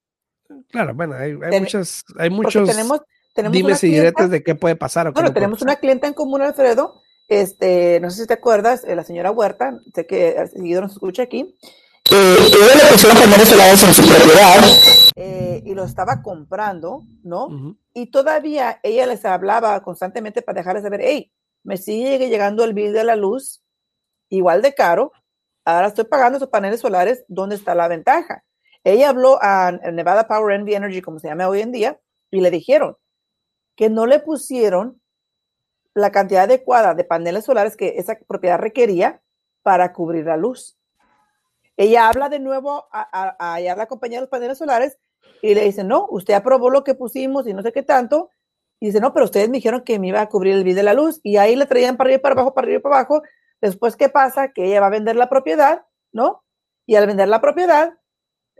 Claro, 0.71 0.95
bueno, 0.95 1.14
hay, 1.14 1.35
muchas, 1.35 2.04
hay 2.19 2.30
muchos 2.30 2.69
tenemos, 2.69 3.02
tenemos 3.35 3.57
dimes 3.57 3.85
y 3.85 3.88
diretes 3.88 4.30
de 4.30 4.42
qué 4.42 4.54
puede 4.54 4.75
pasar. 4.75 5.12
bueno, 5.12 5.33
tenemos 5.33 5.62
una 5.62 5.76
clienta 5.76 6.07
en 6.07 6.14
común, 6.14 6.42
Alfredo, 6.42 7.00
este, 7.31 8.01
no 8.01 8.11
sé 8.11 8.23
si 8.23 8.27
te 8.27 8.35
acuerdas, 8.35 8.83
eh, 8.85 8.97
la 8.97 9.05
señora 9.05 9.31
Huerta, 9.31 9.79
sé 9.95 10.05
que 10.05 10.31
el 10.31 10.49
seguidor 10.49 10.83
nos 10.83 10.93
escucha 10.93 11.23
aquí, 11.23 11.57
eh, 12.11 12.37
ella 12.39 12.75
le 12.75 12.91
pusieron 12.91 13.19
paneles 13.19 13.49
solares 13.49 13.83
en 13.85 13.95
su 13.95 14.03
propiedad 14.03 14.57
eh, 15.15 15.63
y 15.65 15.75
lo 15.75 15.85
estaba 15.85 16.23
comprando, 16.23 17.05
¿no? 17.23 17.77
Y 17.95 18.11
todavía 18.11 18.81
ella 18.83 19.07
les 19.07 19.25
hablaba 19.25 19.81
constantemente 19.83 20.43
para 20.43 20.59
dejarles 20.59 20.83
saber, 20.83 21.03
hey, 21.05 21.33
me 21.63 21.77
sigue 21.77 22.29
llegando 22.29 22.65
el 22.65 22.75
bill 22.75 22.93
de 22.93 23.05
la 23.05 23.15
luz 23.15 23.63
igual 24.29 24.61
de 24.61 24.75
caro, 24.75 25.13
ahora 25.65 25.87
estoy 25.87 26.07
pagando 26.07 26.39
esos 26.39 26.51
paneles 26.51 26.81
solares, 26.81 27.25
¿dónde 27.29 27.55
está 27.55 27.77
la 27.77 27.87
ventaja? 27.87 28.43
Ella 28.83 29.11
habló 29.11 29.39
a 29.41 29.71
Nevada 29.71 30.27
Power 30.27 30.57
Envy 30.57 30.75
Energy, 30.75 31.01
como 31.01 31.21
se 31.21 31.29
llama 31.29 31.49
hoy 31.49 31.61
en 31.61 31.71
día, 31.71 32.01
y 32.29 32.41
le 32.41 32.51
dijeron 32.51 32.97
que 33.77 33.89
no 33.89 34.07
le 34.07 34.19
pusieron 34.19 35.00
la 35.94 36.11
cantidad 36.11 36.44
adecuada 36.44 36.94
de 36.94 37.04
paneles 37.04 37.44
solares 37.44 37.76
que 37.76 37.94
esa 37.97 38.18
propiedad 38.26 38.59
requería 38.59 39.23
para 39.62 39.92
cubrir 39.92 40.26
la 40.26 40.37
luz. 40.37 40.78
Ella 41.76 42.09
habla 42.09 42.28
de 42.28 42.40
nuevo 42.40 42.88
a, 42.92 43.37
a, 43.38 43.61
la 43.61 43.87
compañía 43.87 44.18
de 44.18 44.23
los 44.23 44.30
paneles 44.30 44.59
solares 44.59 44.99
y 45.42 45.54
le 45.54 45.64
dice, 45.64 45.85
no, 45.85 46.06
usted 46.11 46.35
aprobó 46.35 46.70
lo 46.70 46.85
que 46.85 46.94
pusimos 46.94 47.47
y 47.47 47.54
no 47.54 47.62
sé 47.62 47.73
qué 47.73 47.82
tanto. 47.82 48.30
Y 48.78 48.87
dice, 48.87 49.00
no, 49.00 49.12
pero 49.12 49.25
ustedes 49.25 49.49
me 49.49 49.59
dijeron 49.59 49.82
que 49.82 49.99
me 49.99 50.09
iba 50.09 50.20
a 50.20 50.28
cubrir 50.28 50.54
el 50.54 50.64
bill 50.64 50.75
de 50.75 50.82
la 50.82 50.94
luz. 50.94 51.20
Y 51.23 51.37
ahí 51.37 51.56
le 51.56 51.66
traían 51.66 51.97
para 51.97 52.09
arriba 52.09 52.23
para 52.23 52.32
abajo, 52.35 52.54
para 52.54 52.66
arriba 52.66 52.80
para 52.82 52.97
abajo. 52.97 53.23
Después, 53.61 53.97
¿qué 53.97 54.09
pasa? 54.09 54.52
Que 54.52 54.66
ella 54.66 54.80
va 54.80 54.87
a 54.87 54.90
vender 54.90 55.16
la 55.16 55.28
propiedad, 55.28 55.85
¿no? 56.12 56.44
Y 56.87 56.97
al 56.97 57.06
vender 57.06 57.28
la 57.28 57.40
propiedad, 57.40 57.94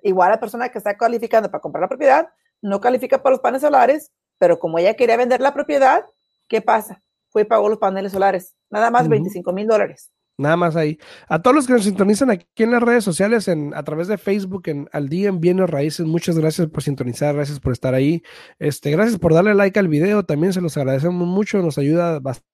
igual 0.03 0.31
la 0.31 0.41
persona 0.41 0.69
que 0.69 0.79
está 0.79 0.97
calificando 0.97 1.51
para 1.51 1.61
comprar 1.61 1.83
la 1.83 1.89
propiedad, 1.89 2.29
no 2.63 2.81
califica 2.81 3.23
para 3.23 3.35
los 3.35 3.41
paneles 3.41 3.63
solares, 3.63 4.13
pero 4.39 4.59
como 4.59 4.79
ella 4.79 4.95
quería 4.95 5.17
vender 5.17 5.41
la 5.41 5.55
propiedad, 5.55 6.07
¿qué 6.49 6.61
pasa? 6.61 7.03
Fue 7.31 7.43
y 7.43 7.45
pagó 7.45 7.69
los 7.69 7.79
paneles 7.79 8.13
solares. 8.13 8.55
Nada 8.71 8.91
más 8.91 9.09
25 9.09 9.53
mil 9.53 9.67
dólares. 9.67 10.11
Nada 10.41 10.57
más 10.57 10.75
ahí. 10.75 10.99
A 11.29 11.43
todos 11.43 11.55
los 11.55 11.67
que 11.67 11.75
nos 11.75 11.85
sintonizan 11.85 12.31
aquí 12.31 12.47
en 12.63 12.71
las 12.71 12.83
redes 12.83 13.05
sociales, 13.05 13.47
en, 13.47 13.75
a 13.75 13.83
través 13.83 14.09
de 14.09 14.17
Facebook, 14.17 14.63
en 14.69 14.89
Al 14.91 15.11
Día 15.11 15.29
en 15.29 15.39
Bienes 15.39 15.69
Raíces, 15.69 16.07
muchas 16.07 16.39
gracias 16.39 16.69
por 16.69 16.83
sintonizar, 16.83 17.35
gracias 17.35 17.61
por 17.61 17.73
estar 17.73 17.93
ahí. 17.93 18.23
Este, 18.59 18.91
gracias 18.91 19.19
por 19.19 19.35
darle 19.35 19.55
like 19.55 19.79
al 19.79 19.89
video, 19.89 20.25
también 20.25 20.55
se 20.55 20.63
los 20.63 20.79
agradecemos 20.79 21.29
mucho, 21.29 21.59
nos 21.59 21.77
ayuda 21.77 22.21
bastante. 22.21 22.49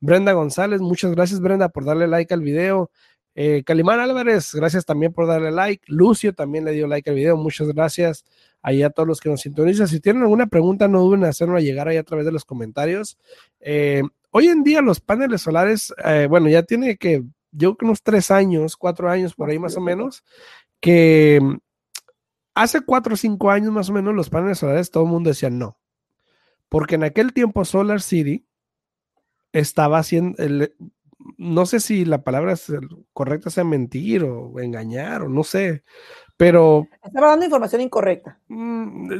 Brenda 0.00 0.32
González, 0.34 0.80
muchas 0.80 1.12
gracias 1.12 1.40
Brenda 1.40 1.68
por 1.68 1.84
darle 1.84 2.06
like 2.06 2.32
al 2.32 2.42
video. 2.42 2.90
Eh, 3.38 3.62
Calimán 3.64 4.00
Álvarez, 4.00 4.54
gracias 4.54 4.86
también 4.86 5.12
por 5.12 5.26
darle 5.26 5.50
like. 5.50 5.84
Lucio 5.88 6.34
también 6.34 6.64
le 6.64 6.72
dio 6.72 6.86
like 6.86 7.10
al 7.10 7.16
video, 7.16 7.36
muchas 7.36 7.68
gracias 7.68 8.24
ahí 8.62 8.82
a 8.82 8.88
todos 8.88 9.06
los 9.06 9.20
que 9.20 9.28
nos 9.28 9.42
sintonizan. 9.42 9.88
Si 9.88 10.00
tienen 10.00 10.22
alguna 10.22 10.46
pregunta, 10.46 10.88
no 10.88 11.02
duden 11.02 11.20
en 11.20 11.28
hacerlo 11.28 11.58
llegar 11.60 11.86
ahí 11.86 11.98
a 11.98 12.02
través 12.02 12.24
de 12.24 12.32
los 12.32 12.46
comentarios. 12.46 13.18
Eh, 13.60 14.02
hoy 14.30 14.48
en 14.48 14.64
día 14.64 14.80
los 14.80 15.00
paneles 15.00 15.42
solares, 15.42 15.94
eh, 16.02 16.26
bueno, 16.30 16.48
ya 16.48 16.62
tiene 16.62 16.96
que, 16.96 17.24
yo 17.52 17.76
creo 17.76 17.90
unos 17.90 18.02
tres 18.02 18.30
años, 18.30 18.74
cuatro 18.74 19.10
años 19.10 19.34
por 19.34 19.50
ahí 19.50 19.58
más 19.58 19.76
o 19.76 19.82
menos, 19.82 20.24
que 20.80 21.38
hace 22.54 22.80
cuatro 22.80 23.14
o 23.14 23.16
cinco 23.18 23.50
años 23.50 23.70
más 23.70 23.90
o 23.90 23.92
menos 23.92 24.14
los 24.14 24.30
paneles 24.30 24.58
solares 24.58 24.90
todo 24.90 25.04
el 25.04 25.10
mundo 25.10 25.28
decía 25.28 25.50
no. 25.50 25.78
Porque 26.70 26.94
en 26.94 27.04
aquel 27.04 27.34
tiempo 27.34 27.66
Solar 27.66 28.00
City 28.00 28.46
estaba 29.52 29.98
haciendo, 29.98 30.36
no 31.38 31.66
sé 31.66 31.80
si 31.80 32.04
la 32.04 32.22
palabra 32.22 32.54
correcta 33.12 33.50
sea 33.50 33.64
mentir 33.64 34.24
o 34.24 34.58
engañar 34.60 35.22
o 35.22 35.28
no 35.28 35.44
sé, 35.44 35.84
pero... 36.36 36.86
Estaba 37.02 37.28
dando 37.28 37.44
información 37.44 37.82
incorrecta. 37.82 38.38
Mm, 38.48 39.10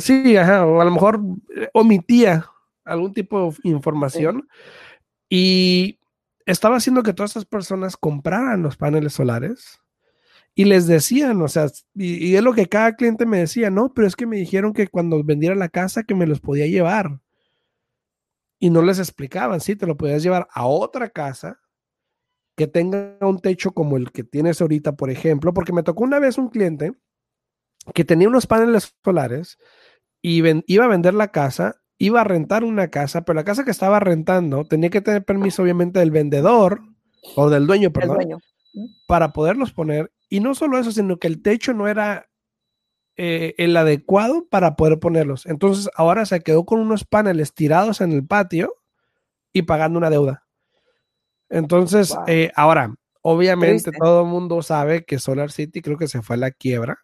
sí, 0.00 0.36
ajá, 0.36 0.66
o 0.66 0.80
a 0.80 0.84
lo 0.84 0.90
mejor 0.90 1.20
eh, 1.56 1.68
omitía 1.74 2.46
algún 2.84 3.12
tipo 3.12 3.50
de 3.50 3.70
información 3.70 4.48
y 5.28 5.98
estaba 6.46 6.76
haciendo 6.76 7.02
que 7.02 7.12
todas 7.12 7.32
esas 7.32 7.44
personas 7.44 7.96
compraran 7.96 8.62
los 8.62 8.76
paneles 8.76 9.12
solares 9.12 9.80
y 10.54 10.64
les 10.64 10.86
decían, 10.86 11.40
o 11.40 11.48
sea, 11.48 11.68
y, 11.94 12.26
y, 12.26 12.36
es 12.36 12.42
lo 12.42 12.52
que 12.52 12.66
cada 12.66 12.94
cliente 12.94 13.24
me 13.24 13.38
decía, 13.38 13.70
no, 13.70 13.92
pero 13.94 14.06
es 14.06 14.16
que 14.16 14.26
me 14.26 14.36
dijeron 14.36 14.72
que 14.72 14.88
cuando 14.88 15.22
vendiera 15.24 15.54
la 15.54 15.68
casa 15.68 16.02
que 16.02 16.14
me 16.14 16.26
los 16.26 16.40
podía 16.40 16.66
llevar. 16.66 17.20
Y 18.62 18.70
no 18.70 18.80
les 18.80 19.00
explicaban, 19.00 19.60
sí, 19.60 19.74
te 19.74 19.88
lo 19.88 19.96
podías 19.96 20.22
llevar 20.22 20.46
a 20.52 20.66
otra 20.66 21.10
casa 21.10 21.58
que 22.56 22.68
tenga 22.68 23.16
un 23.20 23.40
techo 23.40 23.72
como 23.72 23.96
el 23.96 24.12
que 24.12 24.22
tienes 24.22 24.60
ahorita, 24.60 24.92
por 24.92 25.10
ejemplo, 25.10 25.52
porque 25.52 25.72
me 25.72 25.82
tocó 25.82 26.04
una 26.04 26.20
vez 26.20 26.38
un 26.38 26.48
cliente 26.48 26.92
que 27.92 28.04
tenía 28.04 28.28
unos 28.28 28.46
paneles 28.46 28.94
solares 29.04 29.58
y 30.22 30.44
iba 30.68 30.84
a 30.84 30.88
vender 30.88 31.12
la 31.12 31.32
casa, 31.32 31.82
iba 31.98 32.20
a 32.20 32.24
rentar 32.24 32.62
una 32.62 32.86
casa, 32.86 33.24
pero 33.24 33.34
la 33.34 33.42
casa 33.42 33.64
que 33.64 33.72
estaba 33.72 33.98
rentando 33.98 34.64
tenía 34.64 34.90
que 34.90 35.00
tener 35.00 35.24
permiso 35.24 35.64
obviamente 35.64 35.98
del 35.98 36.12
vendedor 36.12 36.82
o 37.34 37.50
del 37.50 37.66
dueño, 37.66 37.92
perdón, 37.92 38.40
para 39.08 39.32
poderlos 39.32 39.72
poner. 39.72 40.12
Y 40.28 40.38
no 40.38 40.54
solo 40.54 40.78
eso, 40.78 40.92
sino 40.92 41.18
que 41.18 41.26
el 41.26 41.42
techo 41.42 41.74
no 41.74 41.88
era 41.88 42.28
eh, 43.16 43.54
el 43.58 43.76
adecuado 43.76 44.46
para 44.48 44.74
poder 44.76 44.98
ponerlos. 44.98 45.46
Entonces 45.46 45.90
ahora 45.94 46.24
se 46.26 46.40
quedó 46.40 46.64
con 46.64 46.80
unos 46.80 47.04
paneles 47.04 47.52
tirados 47.54 48.00
en 48.00 48.12
el 48.12 48.26
patio 48.26 48.74
y 49.52 49.62
pagando 49.62 49.98
una 49.98 50.10
deuda. 50.10 50.46
Entonces, 51.50 52.16
eh, 52.26 52.50
ahora, 52.56 52.94
obviamente 53.20 53.90
todo 53.92 54.22
el 54.22 54.28
mundo 54.28 54.62
sabe 54.62 55.04
que 55.04 55.18
Solar 55.18 55.50
City 55.50 55.82
creo 55.82 55.98
que 55.98 56.08
se 56.08 56.22
fue 56.22 56.36
a 56.36 56.38
la 56.38 56.50
quiebra. 56.50 57.00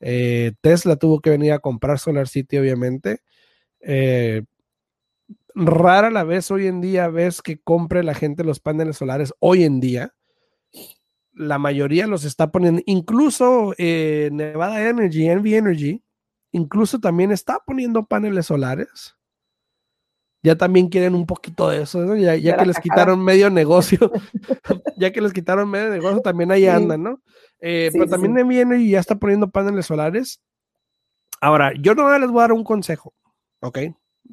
Eh, 0.00 0.52
Tesla 0.62 0.96
tuvo 0.96 1.20
que 1.20 1.30
venir 1.30 1.52
a 1.52 1.58
comprar 1.58 1.98
Solar 1.98 2.28
City, 2.28 2.56
obviamente. 2.56 3.20
Rara 5.54 6.10
la 6.10 6.22
vez 6.22 6.50
hoy 6.50 6.66
en 6.66 6.82
día 6.82 7.08
ves 7.08 7.40
que 7.40 7.58
compre 7.58 8.02
la 8.02 8.12
gente 8.14 8.44
los 8.44 8.60
paneles 8.60 8.98
solares 8.98 9.32
hoy 9.40 9.64
en 9.64 9.80
día. 9.80 10.14
La 11.36 11.58
mayoría 11.58 12.06
los 12.06 12.24
está 12.24 12.50
poniendo, 12.50 12.82
incluso 12.86 13.74
Nevada 13.78 14.88
Energy, 14.88 15.28
Envy 15.28 15.54
Energy, 15.54 16.02
incluso 16.50 16.98
también 16.98 17.30
está 17.30 17.60
poniendo 17.64 18.06
paneles 18.06 18.46
solares 18.46 19.16
ya 20.46 20.56
también 20.56 20.88
quieren 20.88 21.16
un 21.16 21.26
poquito 21.26 21.68
de 21.68 21.82
eso, 21.82 22.14
ya, 22.14 22.56
que 22.56 22.66
les 22.66 22.78
quitaron 22.78 23.22
medio 23.22 23.50
negocio, 23.50 23.98
ya 24.96 25.10
que 25.10 25.20
les 25.20 25.32
quitaron 25.32 25.68
medio 25.68 25.90
negocio, 25.90 26.20
también 26.20 26.52
ahí 26.52 26.68
andan, 26.68 27.02
¿no? 27.02 27.20
Eh, 27.60 27.90
pero 27.92 28.06
también 28.06 28.46
viene 28.46 28.78
y 28.78 28.90
ya 28.90 29.00
está 29.00 29.16
poniendo 29.16 29.50
paneles 29.50 29.86
solares. 29.86 30.40
Ahora, 31.40 31.72
yo 31.80 31.96
no 31.96 32.16
les 32.16 32.30
voy 32.30 32.38
a 32.38 32.42
dar 32.42 32.52
un 32.52 32.62
consejo, 32.62 33.12
¿ok? 33.60 33.78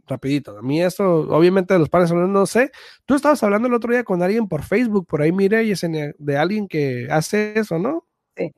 Rapidito. 0.08 0.58
A 0.58 0.62
mí 0.62 0.82
esto, 0.82 1.22
obviamente, 1.36 1.74
de 1.74 1.80
los 1.80 1.90
solares 1.90 2.30
no 2.30 2.46
sé. 2.46 2.72
Tú 3.06 3.16
estabas 3.16 3.42
hablando 3.44 3.68
el 3.68 3.74
otro 3.74 3.92
día 3.92 4.04
con 4.04 4.22
alguien 4.24 4.48
por 4.48 4.64
Facebook, 4.64 5.08
por 5.08 5.22
ahí 5.22 5.32
mire, 5.32 5.64
y 5.64 5.72
es 5.72 5.82
de 5.82 6.38
alguien 6.38 6.68
que 6.68 7.08
hace 7.10 7.58
eso, 7.60 7.80
¿no? 7.80 8.06
Sí. 8.38 8.52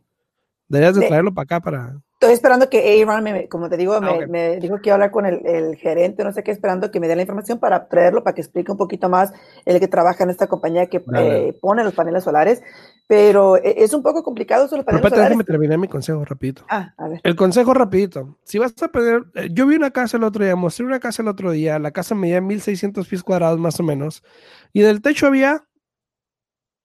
Deberías 0.69 0.95
de 0.95 1.07
traerlo 1.07 1.33
para 1.33 1.43
acá 1.43 1.61
para 1.61 2.01
Estoy 2.15 2.31
esperando 2.31 2.69
que 2.69 3.03
Aaron, 3.03 3.47
como 3.49 3.67
te 3.67 3.75
digo, 3.75 3.93
ah, 3.93 4.25
me, 4.29 4.57
dijo 4.61 4.79
que 4.79 4.87
iba 4.87 4.93
a 4.93 4.95
hablar 4.95 5.11
con 5.11 5.25
el, 5.25 5.75
gerente, 5.75 6.23
no 6.23 6.31
sé 6.31 6.43
qué, 6.43 6.51
esperando 6.51 6.89
que 6.89 7.01
me 7.01 7.09
dé 7.09 7.15
la 7.17 7.23
información 7.23 7.59
para 7.59 7.89
traerlo, 7.89 8.23
para 8.23 8.33
que 8.33 8.39
explique 8.39 8.71
un 8.71 8.77
poquito 8.77 9.09
más 9.09 9.33
el 9.65 9.81
que 9.81 9.89
trabaja 9.89 10.23
en 10.23 10.29
esta 10.29 10.47
compañía 10.47 10.85
que 10.85 11.03
eh, 11.13 11.57
pone 11.59 11.83
los 11.83 11.93
paneles 11.93 12.23
solares. 12.23 12.63
Pero 13.05 13.57
e, 13.57 13.83
es 13.83 13.93
un 13.93 14.01
poco 14.01 14.23
complicado 14.23 14.65
eso. 14.65 14.81
Pero 14.85 15.09
déjame 15.09 15.43
terminar 15.43 15.77
mi 15.77 15.89
consejo 15.89 16.23
rapidito. 16.23 16.65
Ah, 16.69 16.93
a 16.97 17.09
ver. 17.09 17.19
El 17.21 17.35
consejo 17.35 17.73
rapidito. 17.73 18.39
Si 18.45 18.59
vas 18.59 18.73
a 18.81 18.87
pedir, 18.87 19.25
eh, 19.35 19.49
yo 19.51 19.67
vi 19.67 19.75
una 19.75 19.91
casa 19.91 20.15
el 20.15 20.23
otro 20.23 20.45
día, 20.45 20.55
mostré 20.55 20.85
una 20.85 21.01
casa 21.01 21.21
el 21.21 21.27
otro 21.27 21.51
día, 21.51 21.79
la 21.79 21.91
casa 21.91 22.15
medía 22.15 22.39
1600 22.39 23.09
pies 23.09 23.23
cuadrados 23.23 23.59
más 23.59 23.77
o 23.81 23.83
menos, 23.83 24.23
y 24.71 24.81
del 24.81 25.01
techo 25.01 25.27
había 25.27 25.67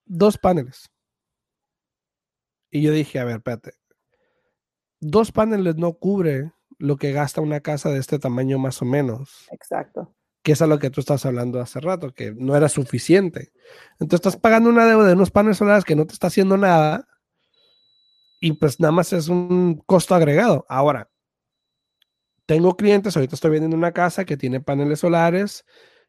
dos 0.07 0.39
paneles. 0.39 0.91
Y 2.69 2.83
yo 2.83 2.93
dije, 2.93 3.21
a 3.21 3.25
ver, 3.25 3.37
espérate, 3.37 3.80
dos 5.01 5.33
paneles 5.33 5.77
no 5.77 5.95
cubre 5.95 6.53
lo 6.79 6.97
que 6.97 7.13
gasta 7.13 7.41
una 7.41 7.61
casa 7.61 7.91
de 7.91 7.99
este 7.99 8.19
tamaño 8.19 8.59
más 8.59 8.81
o 8.83 8.85
menos. 8.85 9.49
Exacto 9.51 10.15
que 10.43 10.53
es 10.53 10.63
a 10.63 10.67
lo 10.67 10.79
que 10.79 10.91
tú 10.91 11.01
estás 11.01 11.27
hablando 11.27 11.61
hace 11.61 11.81
rato, 11.81 12.15
que 12.15 12.33
no 12.33 12.57
era 12.57 12.69
suficiente. 12.69 13.53
Entonces 13.99 14.27
estás 14.27 14.37
pagando 14.37 14.71
una 14.71 14.87
deuda 14.87 15.09
de 15.09 15.13
unos 15.13 15.31
paneles 15.31 15.59
solares 15.59 15.85
que 15.85 15.97
no 15.97 16.07
te 16.07 16.15
está 16.15 16.29
haciendo 16.29 16.57
nada 16.57 17.07
y 18.41 18.53
pues 18.53 18.81
nada 18.81 18.93
más 18.93 19.13
es 19.13 19.29
un 19.29 19.83
costo 19.87 20.15
agregado. 20.15 20.65
Ahora, 20.69 21.11
tengo 22.47 22.77
clientes, 22.77 23.17
ahorita 23.17 23.35
estoy 23.35 23.51
vendiendo 23.51 23.77
una 23.77 23.93
casa 23.93 24.25
que 24.25 24.37
tiene 24.37 24.61
paneles 24.61 25.01
solares, 25.01 25.67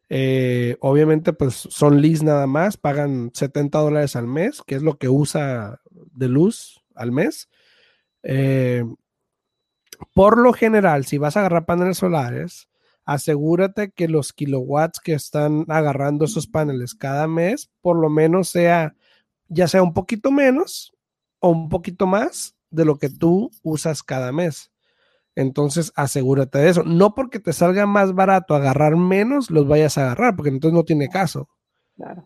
eh, 0.09 0.77
obviamente 0.79 1.33
pues 1.33 1.55
son 1.55 2.01
lease 2.01 2.23
nada 2.23 2.47
más, 2.47 2.77
pagan 2.77 3.31
70 3.33 3.79
dólares 3.79 4.15
al 4.15 4.27
mes, 4.27 4.61
que 4.65 4.75
es 4.75 4.81
lo 4.81 4.97
que 4.97 5.09
usa 5.09 5.81
de 5.89 6.27
luz 6.29 6.81
al 6.95 7.11
mes. 7.11 7.49
Eh, 8.23 8.83
por 10.13 10.37
lo 10.37 10.53
general, 10.53 11.05
si 11.05 11.17
vas 11.17 11.37
a 11.37 11.41
agarrar 11.41 11.65
paneles 11.65 11.97
solares, 11.97 12.69
asegúrate 13.05 13.91
que 13.91 14.07
los 14.07 14.33
kilowatts 14.33 14.99
que 14.99 15.13
están 15.13 15.65
agarrando 15.69 16.25
esos 16.25 16.47
paneles 16.47 16.95
cada 16.95 17.27
mes, 17.27 17.69
por 17.81 17.97
lo 17.97 18.09
menos 18.09 18.49
sea, 18.49 18.95
ya 19.47 19.67
sea 19.67 19.83
un 19.83 19.93
poquito 19.93 20.31
menos 20.31 20.93
o 21.39 21.49
un 21.49 21.69
poquito 21.69 22.07
más 22.07 22.55
de 22.69 22.85
lo 22.85 22.97
que 22.97 23.09
tú 23.09 23.51
usas 23.63 24.03
cada 24.03 24.31
mes. 24.31 24.71
Entonces, 25.35 25.93
asegúrate 25.95 26.59
de 26.59 26.69
eso. 26.69 26.83
No 26.83 27.15
porque 27.15 27.39
te 27.39 27.53
salga 27.53 27.85
más 27.85 28.13
barato 28.13 28.53
agarrar 28.53 28.97
menos, 28.97 29.49
los 29.49 29.67
vayas 29.67 29.97
a 29.97 30.03
agarrar, 30.03 30.35
porque 30.35 30.49
entonces 30.49 30.75
no 30.75 30.83
tiene 30.83 31.09
caso. 31.09 31.47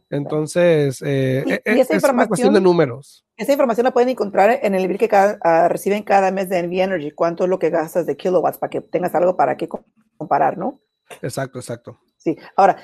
Entonces, 0.10 1.02
eh, 1.02 1.44
e, 1.48 1.62
e, 1.64 1.80
es 1.80 2.04
una 2.04 2.28
cuestión 2.28 2.54
de 2.54 2.62
números. 2.62 3.26
Esa 3.38 3.52
información 3.52 3.86
la 3.86 3.94
pueden 3.94 4.10
encontrar 4.10 4.60
en 4.62 4.76
el 4.76 4.88
bill 4.88 4.98
que 4.98 5.10
ah, 5.12 5.68
reciben 5.68 6.04
cada 6.04 6.32
mes 6.32 6.50
de 6.50 6.60
Envy 6.60 6.82
Energy, 6.82 7.12
cuánto 7.12 7.44
es 7.44 7.50
lo 7.50 7.60
que 7.60 7.70
gastas 7.70 8.06
de 8.06 8.16
kilowatts, 8.16 8.58
para 8.58 8.70
que 8.70 8.82
tengas 8.82 9.14
algo 9.16 9.36
para 9.36 9.58
que 9.58 9.68
comparar, 10.18 10.58
¿no? 10.58 10.82
Exacto, 11.22 11.60
exacto. 11.60 12.00
Sí, 12.18 12.38
ahora, 12.56 12.78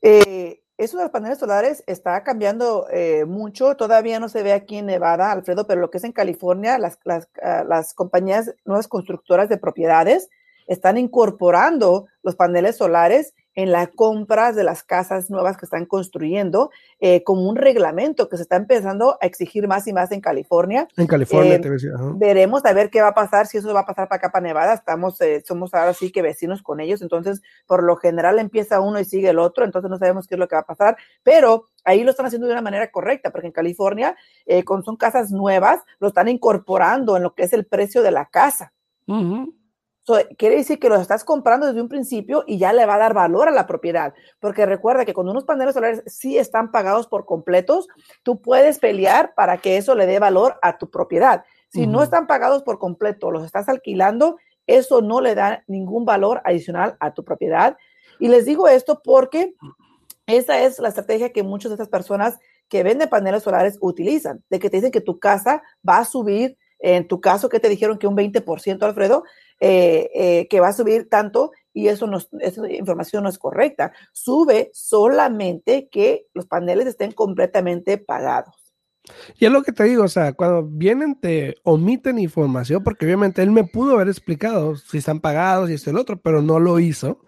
eh, 0.00 0.62
eso 0.78 0.98
de 0.98 1.04
los 1.04 1.12
paneles 1.12 1.38
solares 1.38 1.82
está 1.86 2.22
cambiando 2.22 2.86
eh, 2.90 3.24
mucho, 3.24 3.76
todavía 3.76 4.20
no 4.20 4.28
se 4.28 4.42
ve 4.42 4.52
aquí 4.52 4.76
en 4.76 4.86
Nevada, 4.86 5.32
Alfredo, 5.32 5.66
pero 5.66 5.80
lo 5.80 5.90
que 5.90 5.98
es 5.98 6.04
en 6.04 6.12
California, 6.12 6.78
las, 6.78 6.98
las, 7.04 7.28
ah, 7.42 7.64
las 7.66 7.94
compañías, 7.94 8.54
nuevas 8.64 8.88
constructoras 8.88 9.48
de 9.48 9.58
propiedades, 9.58 10.28
están 10.66 10.98
incorporando 10.98 12.06
los 12.22 12.36
paneles 12.36 12.76
solares 12.76 13.34
en 13.56 13.72
las 13.72 13.88
compras 13.88 14.54
de 14.54 14.62
las 14.62 14.82
casas 14.82 15.30
nuevas 15.30 15.56
que 15.56 15.64
están 15.64 15.86
construyendo, 15.86 16.70
eh, 17.00 17.24
como 17.24 17.48
un 17.48 17.56
reglamento 17.56 18.28
que 18.28 18.36
se 18.36 18.42
está 18.42 18.56
empezando 18.56 19.16
a 19.20 19.26
exigir 19.26 19.66
más 19.66 19.88
y 19.88 19.94
más 19.94 20.12
en 20.12 20.20
California. 20.20 20.86
En 20.96 21.06
California, 21.06 21.54
eh, 21.54 21.58
te 21.58 21.70
decía. 21.70 21.92
Veremos 22.16 22.64
a 22.66 22.74
ver 22.74 22.90
qué 22.90 23.00
va 23.00 23.08
a 23.08 23.14
pasar, 23.14 23.46
si 23.46 23.56
eso 23.56 23.72
va 23.72 23.80
a 23.80 23.86
pasar 23.86 24.08
para 24.08 24.18
acá, 24.18 24.30
para 24.30 24.46
Nevada. 24.46 24.74
Estamos, 24.74 25.18
eh, 25.22 25.42
somos 25.44 25.72
ahora 25.72 25.94
sí 25.94 26.12
que 26.12 26.20
vecinos 26.20 26.62
con 26.62 26.80
ellos, 26.80 27.00
entonces 27.00 27.40
por 27.66 27.82
lo 27.82 27.96
general 27.96 28.38
empieza 28.38 28.80
uno 28.80 29.00
y 29.00 29.06
sigue 29.06 29.30
el 29.30 29.38
otro, 29.38 29.64
entonces 29.64 29.90
no 29.90 29.98
sabemos 29.98 30.26
qué 30.26 30.34
es 30.34 30.38
lo 30.38 30.48
que 30.48 30.56
va 30.56 30.60
a 30.60 30.66
pasar, 30.66 30.98
pero 31.22 31.64
ahí 31.84 32.04
lo 32.04 32.10
están 32.10 32.26
haciendo 32.26 32.46
de 32.46 32.52
una 32.52 32.62
manera 32.62 32.90
correcta, 32.90 33.30
porque 33.30 33.46
en 33.46 33.52
California, 33.52 34.16
con 34.64 34.84
son 34.84 34.96
casas 34.96 35.30
nuevas, 35.30 35.80
lo 35.98 36.08
están 36.08 36.28
incorporando 36.28 37.16
en 37.16 37.22
lo 37.22 37.34
que 37.34 37.44
es 37.44 37.52
el 37.54 37.64
precio 37.64 38.02
de 38.02 38.10
la 38.10 38.26
casa 38.26 38.74
quiere 40.38 40.56
decir 40.56 40.78
que 40.78 40.88
los 40.88 41.00
estás 41.00 41.24
comprando 41.24 41.66
desde 41.66 41.80
un 41.80 41.88
principio 41.88 42.44
y 42.46 42.58
ya 42.58 42.72
le 42.72 42.86
va 42.86 42.94
a 42.94 42.98
dar 42.98 43.14
valor 43.14 43.48
a 43.48 43.52
la 43.52 43.66
propiedad. 43.66 44.14
Porque 44.40 44.66
recuerda 44.66 45.04
que 45.04 45.14
cuando 45.14 45.32
unos 45.32 45.44
paneles 45.44 45.74
solares 45.74 46.02
sí 46.06 46.38
están 46.38 46.70
pagados 46.70 47.06
por 47.08 47.24
completos, 47.24 47.88
tú 48.22 48.40
puedes 48.40 48.78
pelear 48.78 49.34
para 49.34 49.58
que 49.58 49.76
eso 49.76 49.94
le 49.94 50.06
dé 50.06 50.18
valor 50.18 50.58
a 50.62 50.78
tu 50.78 50.90
propiedad. 50.90 51.44
Si 51.68 51.86
no 51.86 52.02
están 52.02 52.26
pagados 52.26 52.62
por 52.62 52.78
completo, 52.78 53.30
los 53.30 53.44
estás 53.44 53.68
alquilando, 53.68 54.38
eso 54.66 55.02
no 55.02 55.20
le 55.20 55.34
da 55.34 55.64
ningún 55.66 56.04
valor 56.04 56.40
adicional 56.44 56.96
a 57.00 57.12
tu 57.12 57.24
propiedad. 57.24 57.76
Y 58.18 58.28
les 58.28 58.46
digo 58.46 58.68
esto 58.68 59.02
porque 59.04 59.54
esa 60.26 60.60
es 60.60 60.78
la 60.78 60.88
estrategia 60.88 61.32
que 61.32 61.42
muchas 61.42 61.70
de 61.70 61.74
estas 61.74 61.88
personas 61.88 62.38
que 62.68 62.82
venden 62.82 63.08
paneles 63.08 63.42
solares 63.42 63.78
utilizan, 63.80 64.42
de 64.50 64.58
que 64.58 64.70
te 64.70 64.78
dicen 64.78 64.90
que 64.90 65.00
tu 65.00 65.18
casa 65.18 65.62
va 65.88 65.98
a 65.98 66.04
subir, 66.04 66.56
en 66.78 67.06
tu 67.06 67.20
caso 67.20 67.48
que 67.48 67.60
te 67.60 67.68
dijeron 67.68 67.98
que 67.98 68.06
un 68.06 68.16
20%, 68.16 68.82
Alfredo, 68.82 69.24
eh, 69.60 70.10
eh, 70.14 70.48
que 70.48 70.60
va 70.60 70.68
a 70.68 70.72
subir 70.72 71.08
tanto 71.08 71.52
y 71.72 71.88
eso 71.88 72.06
no, 72.06 72.18
esa 72.40 72.72
información 72.72 73.22
no 73.22 73.28
es 73.28 73.38
correcta. 73.38 73.92
Sube 74.12 74.70
solamente 74.72 75.88
que 75.90 76.26
los 76.34 76.46
paneles 76.46 76.86
estén 76.86 77.12
completamente 77.12 77.98
pagados. 77.98 78.54
Y 79.38 79.46
es 79.46 79.52
lo 79.52 79.62
que 79.62 79.72
te 79.72 79.84
digo, 79.84 80.04
o 80.04 80.08
sea, 80.08 80.32
cuando 80.32 80.64
vienen 80.64 81.20
te 81.20 81.56
omiten 81.62 82.18
información, 82.18 82.82
porque 82.82 83.04
obviamente 83.06 83.42
él 83.42 83.50
me 83.50 83.64
pudo 83.64 83.94
haber 83.94 84.08
explicado 84.08 84.76
si 84.76 84.98
están 84.98 85.20
pagados 85.20 85.70
y 85.70 85.74
esto 85.74 85.90
y 85.90 85.92
el 85.92 85.98
otro, 85.98 86.20
pero 86.20 86.42
no 86.42 86.58
lo 86.58 86.78
hizo. 86.80 87.20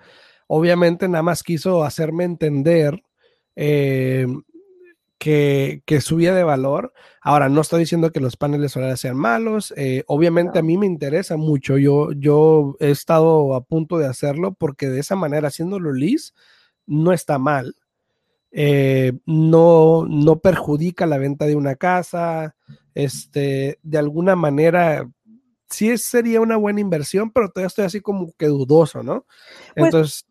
Obviamente 0.49 1.09
nada 1.09 1.23
más 1.23 1.43
quiso 1.43 1.85
hacerme 1.85 2.25
entender 2.25 3.03
eh, 3.55 4.27
que, 5.19 5.83
subía 6.01 6.35
de 6.35 6.45
valor. 6.45 6.93
Ahora, 7.21 7.49
no 7.49 7.61
estoy 7.61 7.81
diciendo 7.81 8.13
que 8.13 8.21
los 8.21 8.37
paneles 8.37 8.73
solares 8.73 9.01
sean 9.01 9.17
malos. 9.17 9.75
Eh, 9.77 10.05
obviamente 10.07 10.59
a 10.59 10.63
mí 10.63 10.79
me 10.79 10.87
interesa 10.87 11.37
mucho. 11.37 11.77
Yo, 11.77 12.13
yo 12.13 12.77
he 12.81 12.91
estado 12.91 13.55
a 13.55 13.65
punto 13.65 13.99
de 13.99 14.07
hacerlo 14.07 14.55
porque 14.55 14.89
de 14.89 15.01
esa 15.01 15.17
manera, 15.17 15.49
haciéndolo 15.49 15.93
lis, 15.93 16.35
no 16.87 17.13
está 17.13 17.39
mal. 17.39 17.75
Eh, 18.51 19.13
no, 19.27 20.07
no 20.09 20.39
perjudica 20.39 21.07
la 21.07 21.19
venta 21.19 21.47
de 21.47 21.57
una 21.57 21.75
casa. 21.75 22.55
Este, 22.95 23.79
de 23.83 23.99
alguna 23.99 24.37
manera, 24.37 25.09
sí 25.69 25.97
sería 25.99 26.41
una 26.41 26.57
buena 26.57 26.81
inversión, 26.81 27.31
pero 27.31 27.51
todavía 27.51 27.69
estoy 27.69 27.85
así 27.85 28.01
como 28.01 28.33
que 28.39 28.47
dudoso, 28.47 29.03
¿no? 29.03 29.27
Pues 29.75 29.87
Entonces, 29.87 30.28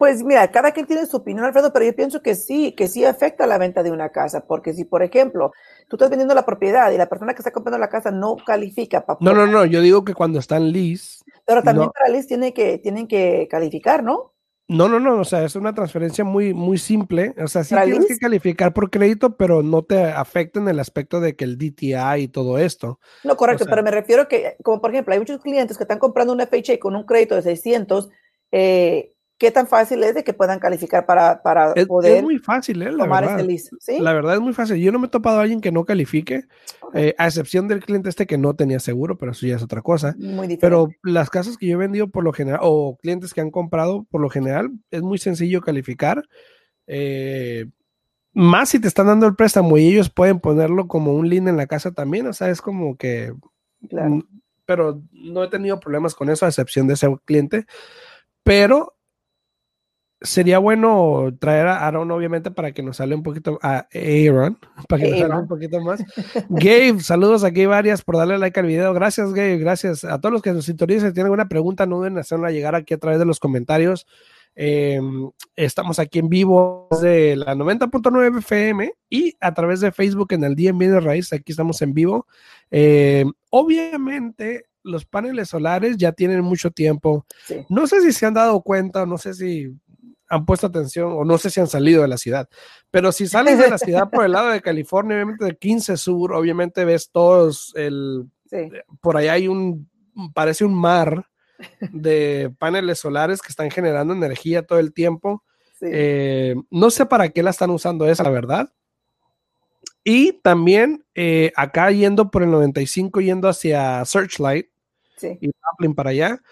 pues 0.00 0.24
mira, 0.24 0.50
cada 0.50 0.72
quien 0.72 0.86
tiene 0.86 1.04
su 1.04 1.18
opinión, 1.18 1.44
Alfredo, 1.44 1.74
pero 1.74 1.84
yo 1.84 1.94
pienso 1.94 2.22
que 2.22 2.34
sí, 2.34 2.72
que 2.72 2.88
sí 2.88 3.04
afecta 3.04 3.46
la 3.46 3.58
venta 3.58 3.82
de 3.82 3.90
una 3.90 4.08
casa, 4.08 4.46
porque 4.46 4.72
si, 4.72 4.86
por 4.86 5.02
ejemplo, 5.02 5.52
tú 5.88 5.96
estás 5.96 6.08
vendiendo 6.08 6.34
la 6.34 6.46
propiedad 6.46 6.90
y 6.90 6.96
la 6.96 7.06
persona 7.06 7.34
que 7.34 7.40
está 7.40 7.50
comprando 7.50 7.76
la 7.76 7.90
casa 7.90 8.10
no 8.10 8.36
califica 8.36 9.04
para... 9.04 9.18
No, 9.20 9.34
no, 9.34 9.46
no, 9.46 9.66
yo 9.66 9.82
digo 9.82 10.02
que 10.02 10.14
cuando 10.14 10.38
está 10.38 10.56
en 10.56 10.72
lease... 10.72 11.22
Pero 11.44 11.62
también 11.62 11.90
para 11.90 12.08
lease 12.08 12.28
tiene 12.28 12.54
que, 12.54 12.78
tienen 12.78 13.06
que 13.08 13.46
calificar, 13.50 14.02
¿no? 14.02 14.32
No, 14.68 14.88
no, 14.88 15.00
no, 15.00 15.20
o 15.20 15.24
sea, 15.26 15.44
es 15.44 15.54
una 15.54 15.74
transferencia 15.74 16.24
muy, 16.24 16.54
muy 16.54 16.78
simple. 16.78 17.34
O 17.36 17.48
sea, 17.48 17.62
sí 17.62 17.74
tienes 17.84 18.06
que 18.06 18.16
calificar 18.16 18.72
por 18.72 18.88
crédito, 18.88 19.36
pero 19.36 19.62
no 19.62 19.82
te 19.82 20.02
afecta 20.04 20.60
en 20.60 20.68
el 20.68 20.80
aspecto 20.80 21.20
de 21.20 21.36
que 21.36 21.44
el 21.44 21.58
DTI 21.58 22.22
y 22.22 22.28
todo 22.28 22.56
esto. 22.56 23.00
No, 23.22 23.36
correcto, 23.36 23.66
pero 23.68 23.82
me 23.82 23.90
refiero 23.90 24.28
que, 24.28 24.56
como 24.62 24.80
por 24.80 24.92
ejemplo, 24.92 25.12
hay 25.12 25.20
muchos 25.20 25.42
clientes 25.42 25.76
que 25.76 25.84
están 25.84 25.98
comprando 25.98 26.32
un 26.32 26.40
FHA 26.40 26.78
con 26.80 26.96
un 26.96 27.04
crédito 27.04 27.34
de 27.34 27.42
600, 27.42 28.08
eh, 28.52 29.12
¿Qué 29.40 29.50
tan 29.50 29.66
fácil 29.66 30.04
es 30.04 30.14
de 30.14 30.22
que 30.22 30.34
puedan 30.34 30.58
calificar 30.58 31.06
para, 31.06 31.42
para 31.42 31.72
poder 31.88 32.18
es 32.18 32.22
muy 32.22 32.36
fácil, 32.36 32.82
¿eh? 32.82 32.92
la 32.92 33.04
tomar 33.04 33.24
verdad. 33.24 33.50
este 33.50 33.98
La 33.98 34.12
verdad 34.12 34.34
es 34.34 34.40
muy 34.42 34.52
fácil. 34.52 34.76
Yo 34.76 34.92
no 34.92 34.98
me 34.98 35.06
he 35.06 35.10
topado 35.10 35.38
a 35.38 35.42
alguien 35.44 35.62
que 35.62 35.72
no 35.72 35.86
califique, 35.86 36.44
eh, 36.92 37.14
a 37.16 37.26
excepción 37.26 37.66
del 37.66 37.82
cliente 37.82 38.10
este 38.10 38.26
que 38.26 38.36
no 38.36 38.54
tenía 38.54 38.80
seguro, 38.80 39.16
pero 39.16 39.32
eso 39.32 39.46
ya 39.46 39.56
es 39.56 39.62
otra 39.62 39.80
cosa. 39.80 40.14
Muy 40.18 40.46
diferente. 40.46 40.58
Pero 40.60 40.90
las 41.02 41.30
casas 41.30 41.56
que 41.56 41.66
yo 41.66 41.72
he 41.72 41.78
vendido 41.78 42.08
por 42.08 42.22
lo 42.22 42.34
general, 42.34 42.60
o 42.62 42.98
clientes 43.00 43.32
que 43.32 43.40
han 43.40 43.50
comprado 43.50 44.04
por 44.10 44.20
lo 44.20 44.28
general, 44.28 44.72
es 44.90 45.00
muy 45.00 45.16
sencillo 45.16 45.62
calificar. 45.62 46.22
Eh, 46.86 47.64
más 48.34 48.68
si 48.68 48.78
te 48.78 48.88
están 48.88 49.06
dando 49.06 49.26
el 49.26 49.36
préstamo 49.36 49.78
y 49.78 49.86
ellos 49.86 50.10
pueden 50.10 50.38
ponerlo 50.40 50.86
como 50.86 51.14
un 51.14 51.30
link 51.30 51.48
en 51.48 51.56
la 51.56 51.66
casa 51.66 51.92
también, 51.92 52.26
o 52.26 52.34
sea, 52.34 52.50
es 52.50 52.60
como 52.60 52.98
que... 52.98 53.32
Claro. 53.88 54.16
Mm, 54.16 54.22
pero 54.66 55.02
no 55.12 55.44
he 55.44 55.48
tenido 55.48 55.80
problemas 55.80 56.14
con 56.14 56.28
eso, 56.28 56.44
a 56.44 56.50
excepción 56.50 56.86
de 56.86 56.92
ese 56.92 57.08
cliente. 57.24 57.64
Pero 58.42 58.99
sería 60.22 60.58
bueno 60.58 61.34
traer 61.38 61.66
a 61.66 61.86
Aaron, 61.86 62.10
obviamente, 62.10 62.50
para 62.50 62.72
que 62.72 62.82
nos 62.82 63.00
hable 63.00 63.14
un 63.14 63.22
poquito, 63.22 63.58
a 63.62 63.86
Aaron, 63.92 64.58
para 64.88 65.02
que 65.02 65.10
nos 65.10 65.22
hable 65.22 65.36
un 65.36 65.48
poquito 65.48 65.80
más. 65.80 66.04
Gabe, 66.48 67.00
saludos 67.00 67.44
aquí 67.44 67.66
varias 67.66 68.02
por 68.02 68.16
darle 68.16 68.38
like 68.38 68.58
al 68.58 68.66
video. 68.66 68.92
Gracias, 68.92 69.32
Gabe, 69.32 69.58
gracias. 69.58 70.04
A 70.04 70.20
todos 70.20 70.32
los 70.32 70.42
que 70.42 70.52
nos 70.52 70.64
sintonizan, 70.64 71.08
si 71.08 71.14
tienen 71.14 71.26
alguna 71.26 71.48
pregunta, 71.48 71.86
no 71.86 72.00
deben 72.00 72.18
hacerla 72.18 72.50
llegar 72.50 72.74
aquí 72.74 72.94
a 72.94 72.98
través 72.98 73.18
de 73.18 73.24
los 73.24 73.40
comentarios. 73.40 74.06
Em, 74.56 75.30
estamos 75.56 75.98
aquí 75.98 76.18
en 76.18 76.28
vivo 76.28 76.88
de 77.00 77.36
la 77.36 77.54
90.9 77.54 78.38
FM 78.40 78.92
y 79.08 79.36
a 79.40 79.54
través 79.54 79.80
de 79.80 79.92
Facebook 79.92 80.32
en 80.32 80.44
el 80.44 80.54
día 80.54 80.70
en 80.70 80.78
de 80.78 81.00
raíz. 81.00 81.32
Aquí 81.32 81.52
estamos 81.52 81.80
en 81.82 81.94
vivo. 81.94 82.26
Em, 82.70 83.32
obviamente, 83.50 84.66
los 84.82 85.04
paneles 85.04 85.48
solares 85.48 85.96
ya 85.96 86.12
tienen 86.12 86.42
mucho 86.42 86.70
tiempo. 86.70 87.26
No 87.68 87.86
sé 87.86 88.00
si 88.02 88.12
se 88.12 88.26
han 88.26 88.34
dado 88.34 88.60
cuenta, 88.62 89.06
no 89.06 89.18
sé 89.18 89.34
si 89.34 89.74
han 90.30 90.46
puesto 90.46 90.68
atención, 90.68 91.12
o 91.12 91.24
no 91.24 91.36
sé 91.36 91.50
si 91.50 91.60
han 91.60 91.66
salido 91.66 92.02
de 92.02 92.08
la 92.08 92.16
ciudad, 92.16 92.48
pero 92.90 93.12
si 93.12 93.26
sales 93.26 93.58
de 93.58 93.68
la 93.68 93.78
ciudad 93.78 94.08
por 94.08 94.24
el 94.24 94.32
lado 94.32 94.48
de 94.48 94.62
California, 94.62 95.16
obviamente 95.16 95.44
de 95.44 95.56
15 95.56 95.96
Sur, 95.96 96.32
obviamente 96.32 96.84
ves 96.84 97.10
todos 97.10 97.72
el... 97.76 98.26
Por 99.00 99.16
allá 99.16 99.34
hay 99.34 99.46
un, 99.46 99.88
parece 100.34 100.64
un 100.64 100.74
mar 100.74 101.26
de 101.92 102.52
paneles 102.58 102.98
solares 102.98 103.42
que 103.42 103.48
están 103.48 103.70
generando 103.70 104.14
energía 104.14 104.62
todo 104.62 104.78
el 104.78 104.92
tiempo. 104.92 105.44
Eh, 105.80 106.54
no 106.70 106.90
sé 106.90 107.06
para 107.06 107.28
qué 107.28 107.42
la 107.42 107.50
están 107.50 107.70
usando 107.70 108.06
esa, 108.06 108.22
la 108.22 108.30
verdad. 108.30 108.72
Y 110.02 110.32
también 110.32 111.04
eh, 111.14 111.52
acá 111.56 111.90
yendo 111.90 112.30
por 112.30 112.42
el 112.42 112.50
95, 112.50 113.20
yendo 113.20 113.48
hacia 113.48 114.04
Searchlight 114.04 114.66
y 115.22 115.50
Dublin 115.78 115.94
para 115.94 116.10
allá, 116.10 116.42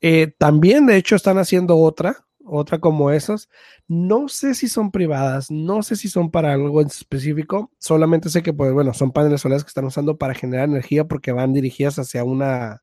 eh, 0.00 0.32
también 0.38 0.86
de 0.86 0.96
hecho 0.96 1.16
están 1.16 1.38
haciendo 1.38 1.78
otra, 1.78 2.25
otra 2.46 2.78
como 2.78 3.10
esas. 3.10 3.48
No 3.88 4.28
sé 4.28 4.54
si 4.54 4.68
son 4.68 4.90
privadas, 4.90 5.50
no 5.50 5.82
sé 5.82 5.96
si 5.96 6.08
son 6.08 6.30
para 6.30 6.52
algo 6.52 6.80
en 6.80 6.86
específico, 6.86 7.70
solamente 7.78 8.28
sé 8.28 8.42
que 8.42 8.52
pues 8.52 8.72
bueno, 8.72 8.94
son 8.94 9.12
paneles 9.12 9.40
solares 9.40 9.64
que 9.64 9.68
están 9.68 9.84
usando 9.84 10.16
para 10.16 10.34
generar 10.34 10.68
energía 10.68 11.04
porque 11.04 11.32
van 11.32 11.52
dirigidas 11.52 11.98
hacia 11.98 12.24
una, 12.24 12.82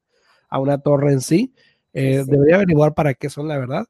a 0.50 0.60
una 0.60 0.78
torre 0.80 1.14
en 1.14 1.22
sí. 1.22 1.54
Eh, 1.94 2.24
debería 2.26 2.56
averiguar 2.56 2.94
para 2.94 3.14
qué 3.14 3.30
son, 3.30 3.48
la 3.48 3.58
verdad. 3.58 3.86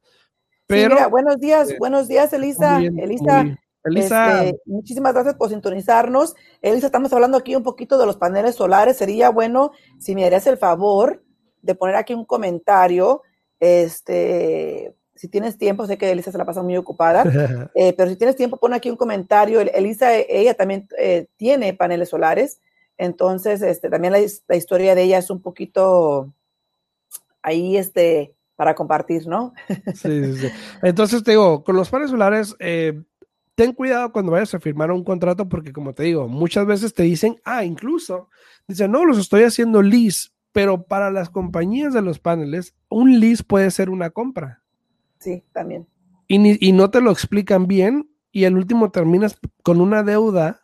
Pero, 0.68 1.10
buenos 1.10 1.40
días, 1.40 1.74
buenos 1.78 2.08
días, 2.08 2.32
Elisa. 2.34 2.80
Elisa, 2.80 3.58
Elisa. 3.84 4.44
Este, 4.46 4.62
muchísimas 4.66 5.14
gracias 5.14 5.36
por 5.36 5.50
sintonizarnos. 5.50 6.36
Elisa, 6.62 6.86
estamos 6.88 7.12
hablando 7.14 7.38
aquí 7.38 7.56
un 7.56 7.64
poquito 7.64 7.98
de 7.98 8.06
los 8.06 8.18
paneles 8.18 8.56
solares. 8.56 8.98
Sería 8.98 9.30
bueno 9.30 9.72
si 10.00 10.16
me 10.16 10.26
harías 10.26 10.48
el 10.48 10.58
favor 10.58 11.24
de 11.62 11.76
poner 11.76 11.96
aquí 11.96 12.14
un 12.14 12.26
comentario. 12.26 13.22
Este, 13.60 14.96
si 15.16 15.28
tienes 15.28 15.58
tiempo, 15.58 15.86
sé 15.86 15.98
que 15.98 16.12
Elisa 16.12 16.32
se 16.32 16.38
la 16.38 16.46
pasa 16.46 16.64
muy 16.64 16.76
ocupada, 16.78 17.24
eh, 17.76 17.94
pero 17.94 18.10
si 18.10 18.16
tienes 18.16 18.36
tiempo, 18.36 18.58
pon 18.58 18.74
aquí 18.74 18.90
un 18.90 18.98
comentario. 18.98 19.62
Elisa, 19.62 20.16
ella 20.16 20.54
también 20.54 20.88
eh, 20.98 21.28
tiene 21.38 21.74
paneles 21.74 22.10
solares. 22.10 22.60
Entonces, 22.98 23.62
este, 23.62 23.90
también 23.90 24.14
la, 24.14 24.56
historia 24.56 24.96
de 24.96 25.04
ella 25.04 25.18
es 25.18 25.30
un 25.30 25.42
poquito 25.42 26.34
ahí, 27.42 27.78
este, 27.78 28.36
para 28.56 28.76
compartir, 28.76 29.28
¿no? 29.28 29.54
sí, 29.96 30.24
sí, 30.24 30.38
sí. 30.38 30.48
Entonces, 30.82 31.24
te 31.24 31.32
digo, 31.32 31.64
con 31.64 31.76
los 31.76 31.90
paneles 31.90 32.12
solares, 32.12 32.56
eh, 32.60 33.02
ten 33.56 33.74
cuidado 33.74 34.12
cuando 34.12 34.32
vayas 34.32 34.54
a 34.54 34.60
firmar 34.60 34.92
un 34.92 35.04
contrato 35.04 35.48
porque 35.48 35.74
como 35.74 35.94
te 35.94 36.04
digo, 36.04 36.28
muchas 36.28 36.66
veces 36.66 36.94
te 36.94 37.04
dicen, 37.04 37.40
ah, 37.44 37.64
incluso, 37.64 38.30
dicen, 38.68 38.92
no, 38.92 39.06
los 39.06 39.18
estoy 39.18 39.44
haciendo 39.44 39.82
lease, 39.82 40.30
pero 40.52 40.84
para 40.84 41.12
las 41.12 41.30
compañías 41.30 41.94
de 41.94 42.02
los 42.02 42.20
paneles, 42.20 42.76
un 42.90 43.20
lease 43.20 43.44
puede 43.44 43.72
ser 43.72 43.90
una 43.90 44.12
compra. 44.12 44.63
Sí, 45.24 45.44
también. 45.54 45.88
Y, 46.28 46.68
y 46.68 46.72
no 46.74 46.90
te 46.90 47.00
lo 47.00 47.12
explican 47.12 47.68
bien 47.68 48.10
y 48.32 48.44
al 48.46 48.58
último 48.58 48.92
terminas 48.92 49.38
con 49.62 49.80
una 49.80 50.04
deuda 50.04 50.60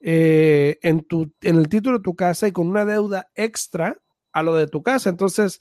eh, 0.00 0.78
en, 0.82 1.02
tu, 1.02 1.32
en 1.40 1.56
el 1.56 1.68
título 1.68 1.98
de 1.98 2.02
tu 2.02 2.14
casa 2.14 2.48
y 2.48 2.52
con 2.52 2.68
una 2.68 2.84
deuda 2.84 3.30
extra 3.34 3.96
a 4.32 4.42
lo 4.42 4.54
de 4.54 4.66
tu 4.66 4.82
casa. 4.82 5.08
Entonces, 5.08 5.60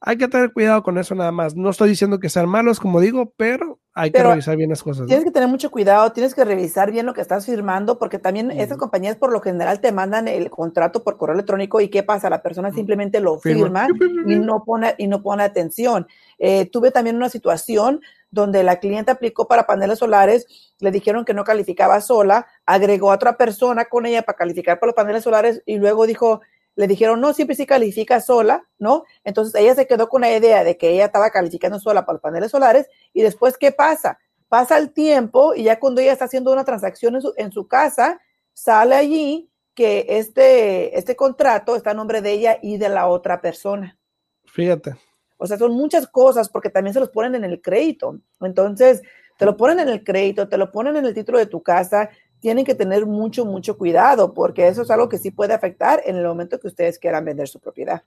hay 0.00 0.16
que 0.16 0.28
tener 0.28 0.52
cuidado 0.52 0.82
con 0.84 0.98
eso 0.98 1.14
nada 1.14 1.32
más. 1.32 1.56
No 1.56 1.70
estoy 1.70 1.88
diciendo 1.88 2.20
que 2.20 2.28
sean 2.28 2.48
malos, 2.48 2.78
como 2.78 3.00
digo, 3.00 3.32
pero 3.36 3.80
hay 3.98 4.10
que 4.10 4.22
revisar 4.22 4.58
bien 4.58 4.68
las 4.68 4.82
cosas. 4.82 5.06
Tienes 5.06 5.24
que 5.24 5.30
tener 5.30 5.48
mucho 5.48 5.70
cuidado, 5.70 6.12
tienes 6.12 6.34
que 6.34 6.44
revisar 6.44 6.92
bien 6.92 7.06
lo 7.06 7.14
que 7.14 7.22
estás 7.22 7.46
firmando, 7.46 7.98
porque 7.98 8.18
también 8.18 8.50
estas 8.50 8.76
compañías 8.76 9.16
por 9.16 9.32
lo 9.32 9.40
general 9.40 9.80
te 9.80 9.90
mandan 9.90 10.28
el 10.28 10.50
contrato 10.50 11.02
por 11.02 11.16
correo 11.16 11.32
electrónico 11.32 11.80
y 11.80 11.88
qué 11.88 12.02
pasa, 12.02 12.28
la 12.28 12.42
persona 12.42 12.70
simplemente 12.72 13.20
lo 13.20 13.40
firma, 13.40 13.88
y 14.26 14.36
no 14.36 14.64
pone 14.64 14.94
y 14.98 15.06
no 15.06 15.22
pone 15.22 15.44
atención. 15.44 16.06
Eh, 16.38 16.66
tuve 16.66 16.90
también 16.90 17.16
una 17.16 17.30
situación 17.30 18.02
donde 18.30 18.62
la 18.64 18.80
cliente 18.80 19.10
aplicó 19.10 19.48
para 19.48 19.66
paneles 19.66 20.00
solares, 20.00 20.46
le 20.78 20.90
dijeron 20.90 21.24
que 21.24 21.32
no 21.32 21.44
calificaba 21.44 22.02
sola, 22.02 22.46
agregó 22.66 23.10
a 23.12 23.14
otra 23.14 23.38
persona 23.38 23.86
con 23.86 24.04
ella 24.04 24.20
para 24.22 24.36
calificar 24.36 24.78
para 24.78 24.88
los 24.88 24.94
paneles 24.94 25.24
solares 25.24 25.62
y 25.64 25.78
luego 25.78 26.06
dijo, 26.06 26.42
le 26.76 26.86
dijeron, 26.86 27.20
no, 27.20 27.32
siempre 27.32 27.56
sí 27.56 27.66
califica 27.66 28.20
sola, 28.20 28.68
¿no? 28.78 29.04
Entonces 29.24 29.58
ella 29.60 29.74
se 29.74 29.86
quedó 29.86 30.08
con 30.08 30.20
la 30.20 30.36
idea 30.36 30.62
de 30.62 30.76
que 30.76 30.90
ella 30.90 31.06
estaba 31.06 31.30
calificando 31.30 31.80
sola 31.80 32.04
para 32.04 32.14
los 32.14 32.22
paneles 32.22 32.50
solares 32.50 32.86
y 33.14 33.22
después, 33.22 33.56
¿qué 33.56 33.72
pasa? 33.72 34.18
Pasa 34.48 34.76
el 34.76 34.92
tiempo 34.92 35.54
y 35.54 35.64
ya 35.64 35.80
cuando 35.80 36.02
ella 36.02 36.12
está 36.12 36.26
haciendo 36.26 36.52
una 36.52 36.64
transacción 36.64 37.18
en 37.36 37.52
su, 37.52 37.66
casa, 37.66 38.20
sale 38.52 38.94
allí 38.94 39.50
que 39.74 40.06
este, 40.08 40.96
este 40.96 41.16
contrato 41.16 41.74
está 41.76 41.90
a 41.90 41.94
nombre 41.94 42.20
de 42.20 42.32
ella 42.32 42.58
y 42.62 42.76
de 42.76 42.90
la 42.90 43.08
otra 43.08 43.40
persona. 43.40 43.98
Fíjate. 44.44 44.94
O 45.38 45.46
sea, 45.46 45.56
son 45.56 45.72
muchas 45.72 46.06
cosas 46.06 46.48
porque 46.48 46.70
también 46.70 46.94
se 46.94 47.00
los 47.00 47.10
ponen 47.10 47.34
en 47.34 47.44
el 47.44 47.60
crédito. 47.60 48.20
Entonces, 48.40 49.02
te 49.38 49.44
lo 49.44 49.56
ponen 49.56 49.80
en 49.80 49.88
el 49.88 50.04
crédito, 50.04 50.48
te 50.48 50.56
lo 50.56 50.70
ponen 50.70 50.96
en 50.96 51.04
el 51.04 51.14
título 51.14 51.38
de 51.38 51.46
tu 51.46 51.62
casa 51.62 52.10
tienen 52.46 52.64
que 52.64 52.76
tener 52.76 53.06
mucho, 53.06 53.44
mucho 53.44 53.76
cuidado 53.76 54.32
porque 54.32 54.68
eso 54.68 54.82
es 54.82 54.90
algo 54.92 55.08
que 55.08 55.18
sí 55.18 55.32
puede 55.32 55.52
afectar 55.52 56.00
en 56.06 56.14
el 56.14 56.24
momento 56.24 56.60
que 56.60 56.68
ustedes 56.68 56.96
quieran 56.96 57.24
vender 57.24 57.48
su 57.48 57.58
propiedad. 57.58 58.04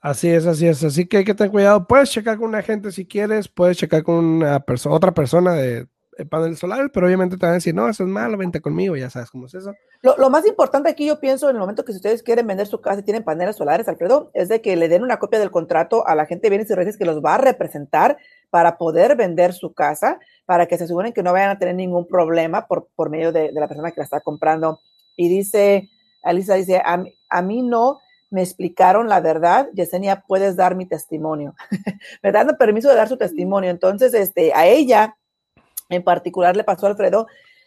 Así 0.00 0.30
es, 0.30 0.46
así 0.46 0.66
es. 0.66 0.82
Así 0.82 1.04
que 1.04 1.18
hay 1.18 1.24
que 1.26 1.34
tener 1.34 1.50
cuidado. 1.50 1.86
Puedes 1.86 2.08
checar 2.08 2.38
con 2.38 2.48
un 2.48 2.54
agente 2.54 2.90
si 2.92 3.04
quieres, 3.04 3.46
puedes 3.46 3.76
checar 3.76 4.02
con 4.02 4.24
una 4.24 4.60
persona, 4.60 4.94
otra 4.94 5.12
persona 5.12 5.52
de, 5.52 5.86
paneles 6.30 6.60
solares, 6.60 6.90
pero 6.94 7.06
obviamente 7.06 7.36
te 7.36 7.44
van 7.44 7.50
a 7.50 7.54
decir, 7.56 7.74
no, 7.74 7.86
eso 7.86 8.04
es 8.04 8.08
malo, 8.08 8.38
vente 8.38 8.62
conmigo, 8.62 8.96
ya 8.96 9.10
sabes 9.10 9.30
cómo 9.30 9.48
es 9.48 9.54
eso. 9.54 9.74
Lo, 10.00 10.16
lo, 10.16 10.30
más 10.30 10.46
importante 10.46 10.88
aquí, 10.88 11.06
yo 11.06 11.20
pienso, 11.20 11.50
en 11.50 11.56
el 11.56 11.60
momento 11.60 11.84
que 11.84 11.92
si 11.92 11.96
ustedes 11.96 12.22
quieren 12.22 12.46
vender 12.46 12.66
su 12.66 12.80
casa 12.80 13.00
y 13.00 13.02
tienen 13.02 13.22
paneles 13.22 13.56
solares, 13.56 13.86
Alfredo, 13.86 14.30
es 14.32 14.48
de 14.48 14.62
que 14.62 14.76
le 14.76 14.88
den 14.88 15.02
una 15.02 15.18
copia 15.18 15.38
del 15.38 15.50
contrato 15.50 16.06
a 16.06 16.14
la 16.14 16.24
gente 16.24 16.46
de 16.46 16.50
bienes 16.50 16.70
y 16.70 16.74
redes 16.74 16.96
que 16.96 17.04
los 17.04 17.22
va 17.22 17.34
a 17.34 17.38
representar 17.38 18.16
para 18.54 18.78
poder 18.78 19.16
vender 19.16 19.52
su 19.52 19.74
casa, 19.74 20.20
para 20.46 20.66
que 20.66 20.78
se 20.78 20.84
aseguren 20.84 21.12
que 21.12 21.24
no 21.24 21.32
vayan 21.32 21.50
a 21.50 21.58
tener 21.58 21.74
ningún 21.74 22.06
problema 22.06 22.68
por, 22.68 22.86
por 22.94 23.10
medio 23.10 23.32
de, 23.32 23.50
la 23.50 23.66
persona 23.66 23.90
que 23.90 23.98
la 23.98 24.04
está 24.04 24.20
comprando. 24.20 24.78
Y 25.16 25.28
dice, 25.28 25.90
Alisa 26.22 26.54
dice, 26.54 26.80
a, 26.80 27.42
mí 27.42 27.62
no 27.62 27.98
me 28.30 28.42
explicaron 28.42 29.08
la 29.08 29.18
verdad, 29.18 29.70
Yesenia, 29.74 30.22
puedes 30.28 30.54
dar 30.54 30.76
mi 30.76 30.86
testimonio. 30.86 31.56
me 32.22 32.30
dan 32.30 32.56
permiso 32.56 32.88
de 32.88 32.94
dar 32.94 33.08
su 33.08 33.16
testimonio. 33.16 33.70
Entonces, 33.70 34.14
este, 34.14 34.54
a 34.54 34.68
ella 34.68 35.16
en 35.88 36.04
particular 36.04 36.56
le 36.56 36.62
pasó 36.62 36.86
a 36.86 36.90
Alfredo 36.90 37.26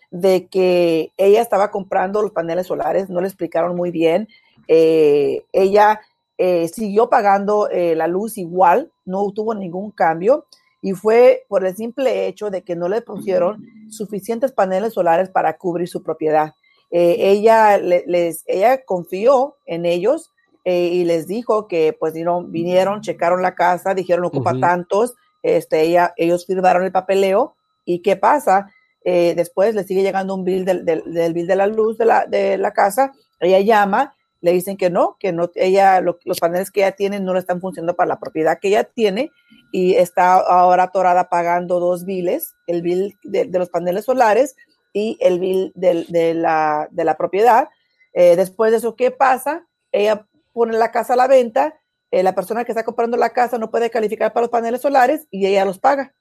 de 0.10 0.47
que 0.47 1.12
ella 1.17 1.41
estaba 1.41 1.69
comprando 1.69 2.21
los 2.21 2.32
paneles 2.32 2.67
solares, 2.67 3.10
no 3.10 3.19
le 3.19 3.28
explicaron 3.28 3.76
muy 3.76 3.91
bien. 3.91 4.30
Eh, 4.69 5.43
ella 5.52 6.00
eh, 6.38 6.69
siguió 6.69 7.10
pagando 7.10 7.67
eh, 7.69 7.93
la 7.93 8.08
luz 8.08 8.38
igual, 8.38 8.89
no 9.04 9.30
tuvo 9.34 9.54
ningún 9.54 9.91
cambio 9.91 10.45
y 10.82 10.94
fue 10.94 11.46
por 11.48 11.66
el 11.66 11.76
simple 11.76 12.28
hecho 12.28 12.50
de 12.50 12.63
que 12.63 12.76
no 12.76 12.88
le 12.88 13.02
pusieron 13.02 13.66
suficientes 13.90 14.52
paneles 14.52 14.94
solares 14.94 15.30
para 15.30 15.58
cubrir 15.58 15.88
su 15.88 16.04
propiedad. 16.04 16.54
Eh, 16.92 17.16
ella, 17.20 17.78
les, 17.78 18.44
ella 18.48 18.84
confió 18.86 19.56
en 19.66 19.86
ellos 19.86 20.32
eh, 20.63 20.88
y 20.88 21.06
les 21.06 21.28
dijo 21.28 21.68
que 21.68 21.96
pues 21.98 22.13
vinieron, 22.13 23.02
checaron 23.02 23.42
la 23.42 23.56
casa, 23.56 23.94
dijeron 23.94 24.26
ocupa 24.26 24.58
tantos, 24.60 25.16
este, 25.44 25.82
ella, 25.82 26.13
ellos 26.18 26.46
firmaron 26.46 26.84
el 26.84 26.92
papeleo 26.92 27.56
y 27.86 28.02
¿qué 28.02 28.16
pasa? 28.16 28.70
Eh, 29.04 29.34
después 29.36 29.76
le 29.76 29.84
sigue 29.84 30.04
llegando 30.04 30.36
un 30.36 30.44
bill 30.44 30.66
del, 30.66 30.84
del, 30.86 31.34
bill 31.34 31.48
de 31.48 31.56
la 31.56 31.68
luz 31.68 31.98
de 31.98 32.06
la, 32.06 32.26
de 32.26 32.58
la 32.58 32.72
casa, 32.74 33.13
ella 33.40 33.60
llama 33.62 34.16
le 34.41 34.52
dicen 34.52 34.78
que 34.78 34.89
no, 34.89 35.17
que 35.19 35.32
no, 35.32 35.50
ella, 35.56 36.02
los 36.02 36.39
paneles 36.39 36.71
que 36.71 36.82
ella 36.82 36.91
tiene 36.91 37.19
no 37.19 37.34
le 37.34 37.39
están 37.39 37.62
funcionando 37.62 37.95
para 37.95 38.10
la 38.10 38.19
propiedad 38.19 38.60
que 38.60 38.69
ella 38.69 38.84
tiene 38.84 39.32
y 39.71 39.95
está 39.95 40.34
ahora 40.36 40.84
atorada 40.84 41.30
pagando 41.30 41.80
dos 41.80 42.06
biles, 42.06 42.56
el 42.67 42.82
bill 42.82 43.17
de, 43.23 43.45
los 43.45 43.69
paneles 43.69 44.06
solares 44.06 44.56
y 44.93 45.17
el 45.19 45.39
bill 45.39 45.71
de, 45.76 46.34
la, 46.34 46.88
de 46.91 47.04
la, 47.04 47.17
propiedad. 47.17 47.69
Eh, 48.13 48.36
después 48.36 48.71
de 48.71 48.78
eso, 48.78 48.95
¿qué 48.95 49.12
pasa? 49.12 49.67
Ella 49.91 50.26
pone 50.54 50.78
la 50.78 50.91
casa 50.91 51.13
a 51.13 51.17
la 51.17 51.28
venta, 51.28 51.80
eh, 52.12 52.23
la 52.23 52.34
persona 52.36 52.63
que 52.63 52.71
está 52.71 52.84
comprando 52.84 53.17
la 53.17 53.32
casa 53.32 53.58
no 53.58 53.69
puede 53.69 53.89
calificar 53.89 54.34
para 54.34 54.43
los 54.43 54.52
paneles 54.52 54.82
solares 54.82 55.28
y 55.30 55.45
ella 55.45 55.65
los 55.65 55.80
paga. 55.80 56.13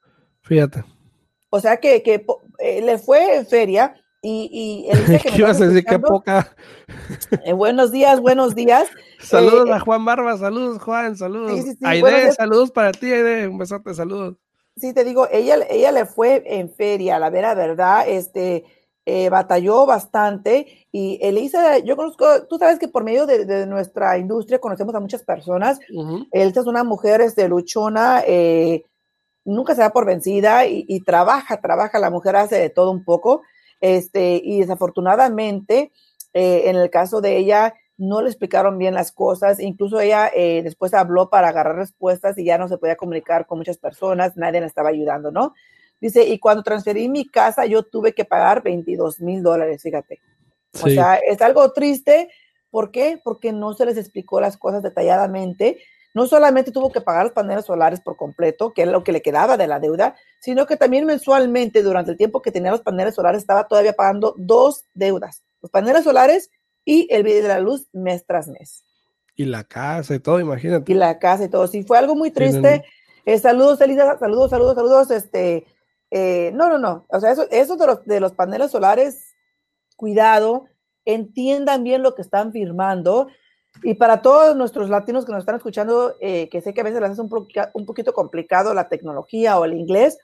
Fíjate. 0.42 0.84
O 1.50 1.60
sea 1.60 1.76
que, 1.78 2.02
que 2.02 2.26
eh, 2.58 2.82
le 2.82 2.98
fue 2.98 3.36
en 3.36 3.46
feria 3.46 3.94
y, 4.22 4.88
y 4.90 5.18
que 5.22 5.30
¿Qué 5.30 5.38
ibas 5.38 5.60
a 5.60 5.66
decir? 5.66 5.84
Qué 5.84 5.98
poca. 5.98 6.54
Eh, 7.44 7.52
buenos 7.52 7.92
días, 7.92 8.20
buenos 8.20 8.54
días. 8.54 8.88
saludos 9.20 9.68
eh, 9.68 9.72
a 9.72 9.80
Juan 9.80 10.04
Barba, 10.04 10.36
saludos 10.36 10.82
Juan, 10.82 11.16
saludos. 11.16 11.76
Aide, 11.82 12.32
saludos 12.32 12.70
para 12.70 12.92
ti, 12.92 13.12
Aide, 13.12 13.48
un 13.48 13.58
besote, 13.58 13.94
saludos. 13.94 14.36
Sí, 14.76 14.92
te 14.92 15.04
digo, 15.04 15.26
ella, 15.30 15.58
ella 15.70 15.90
le 15.92 16.04
fue 16.04 16.42
en 16.46 16.70
feria, 16.70 17.18
la 17.18 17.30
vera 17.30 17.54
verdad, 17.54 18.06
este, 18.06 18.64
eh, 19.06 19.30
batalló 19.30 19.86
bastante 19.86 20.86
y 20.92 21.18
Elisa, 21.22 21.78
yo 21.78 21.96
conozco, 21.96 22.46
tú 22.46 22.58
sabes 22.58 22.78
que 22.78 22.88
por 22.88 23.02
medio 23.02 23.24
de, 23.24 23.66
nuestra 23.66 24.18
industria 24.18 24.58
conocemos 24.58 24.94
a 24.94 25.00
muchas 25.00 25.22
personas. 25.22 25.78
Elisa 26.30 26.60
es 26.60 26.66
una 26.66 26.84
mujer 26.84 27.22
este, 27.22 27.48
luchona, 27.48 28.22
nunca 29.44 29.74
se 29.74 29.80
da 29.80 29.90
por 29.90 30.04
vencida 30.04 30.66
y, 30.66 30.84
y, 30.88 31.00
trabaja, 31.00 31.60
trabaja, 31.60 31.98
la 31.98 32.10
mujer 32.10 32.36
hace 32.36 32.56
de 32.56 32.68
todo 32.68 32.90
un 32.90 33.04
poco. 33.04 33.42
Este, 33.80 34.40
y 34.42 34.60
desafortunadamente, 34.60 35.92
eh, 36.32 36.62
en 36.66 36.76
el 36.76 36.90
caso 36.90 37.20
de 37.20 37.36
ella, 37.36 37.74
no 37.98 38.20
le 38.20 38.28
explicaron 38.28 38.78
bien 38.78 38.94
las 38.94 39.12
cosas. 39.12 39.60
Incluso 39.60 40.00
ella 40.00 40.30
eh, 40.34 40.62
después 40.62 40.94
habló 40.94 41.30
para 41.30 41.48
agarrar 41.48 41.76
respuestas 41.76 42.36
y 42.38 42.44
ya 42.44 42.58
no 42.58 42.68
se 42.68 42.78
podía 42.78 42.96
comunicar 42.96 43.46
con 43.46 43.58
muchas 43.58 43.78
personas, 43.78 44.36
nadie 44.36 44.60
le 44.60 44.66
estaba 44.66 44.90
ayudando, 44.90 45.30
¿no? 45.30 45.54
Dice, 46.00 46.24
y 46.24 46.38
cuando 46.38 46.62
transferí 46.62 47.08
mi 47.08 47.26
casa, 47.26 47.64
yo 47.64 47.82
tuve 47.82 48.12
que 48.12 48.26
pagar 48.26 48.62
22 48.62 49.20
mil 49.20 49.42
dólares, 49.42 49.82
fíjate. 49.82 50.20
O 50.82 50.88
sea, 50.88 51.14
es 51.16 51.40
algo 51.40 51.72
triste. 51.72 52.28
¿Por 52.70 52.90
qué? 52.90 53.18
Porque 53.24 53.52
no 53.52 53.72
se 53.72 53.86
les 53.86 53.96
explicó 53.96 54.40
las 54.40 54.58
cosas 54.58 54.82
detalladamente. 54.82 55.78
No 56.16 56.26
solamente 56.26 56.72
tuvo 56.72 56.90
que 56.90 57.02
pagar 57.02 57.24
los 57.24 57.34
paneles 57.34 57.66
solares 57.66 58.00
por 58.00 58.16
completo, 58.16 58.72
que 58.72 58.84
es 58.84 58.88
lo 58.88 59.04
que 59.04 59.12
le 59.12 59.20
quedaba 59.20 59.58
de 59.58 59.66
la 59.66 59.80
deuda, 59.80 60.16
sino 60.40 60.64
que 60.64 60.78
también 60.78 61.04
mensualmente, 61.04 61.82
durante 61.82 62.10
el 62.10 62.16
tiempo 62.16 62.40
que 62.40 62.50
tenía 62.50 62.70
los 62.70 62.80
paneles 62.80 63.14
solares, 63.14 63.42
estaba 63.42 63.68
todavía 63.68 63.92
pagando 63.92 64.34
dos 64.38 64.86
deudas. 64.94 65.42
Los 65.60 65.70
paneles 65.70 66.04
solares 66.04 66.50
y 66.86 67.06
el 67.10 67.22
video 67.22 67.42
de 67.42 67.48
la 67.48 67.60
luz 67.60 67.90
mes 67.92 68.24
tras 68.24 68.48
mes. 68.48 68.82
Y 69.34 69.44
la 69.44 69.64
casa 69.64 70.14
y 70.14 70.18
todo, 70.18 70.40
imagínate. 70.40 70.90
Y 70.90 70.94
la 70.94 71.18
casa 71.18 71.44
y 71.44 71.48
todo. 71.50 71.66
Sí, 71.66 71.82
fue 71.82 71.98
algo 71.98 72.16
muy 72.16 72.30
triste. 72.30 72.82
Eh, 73.26 73.38
saludos, 73.38 73.78
Elisa, 73.82 74.18
saludos, 74.18 74.48
saludos, 74.48 74.74
saludos. 74.74 75.10
Este, 75.10 75.66
eh, 76.10 76.50
no, 76.54 76.70
no, 76.70 76.78
no. 76.78 77.04
O 77.10 77.20
sea, 77.20 77.30
eso, 77.30 77.46
eso 77.50 77.76
de, 77.76 77.86
los, 77.88 78.06
de 78.06 78.20
los 78.20 78.32
paneles 78.32 78.70
solares, 78.70 79.34
cuidado, 79.96 80.64
entiendan 81.04 81.84
bien 81.84 82.02
lo 82.02 82.14
que 82.14 82.22
están 82.22 82.52
firmando. 82.52 83.28
Y 83.82 83.94
para 83.94 84.22
todos 84.22 84.56
nuestros 84.56 84.88
latinos 84.88 85.24
que 85.24 85.32
nos 85.32 85.40
están 85.40 85.56
escuchando, 85.56 86.16
eh, 86.20 86.48
que 86.48 86.60
sé 86.60 86.74
que 86.74 86.80
a 86.80 86.84
veces 86.84 87.00
les 87.00 87.10
hace 87.10 87.20
un, 87.20 87.86
poquito 87.86 88.12
complicado 88.12 88.74
la 88.74 88.88
tecnología 88.88 89.58
o 89.58 89.64
el 89.64 89.74
inglés, 89.74 90.18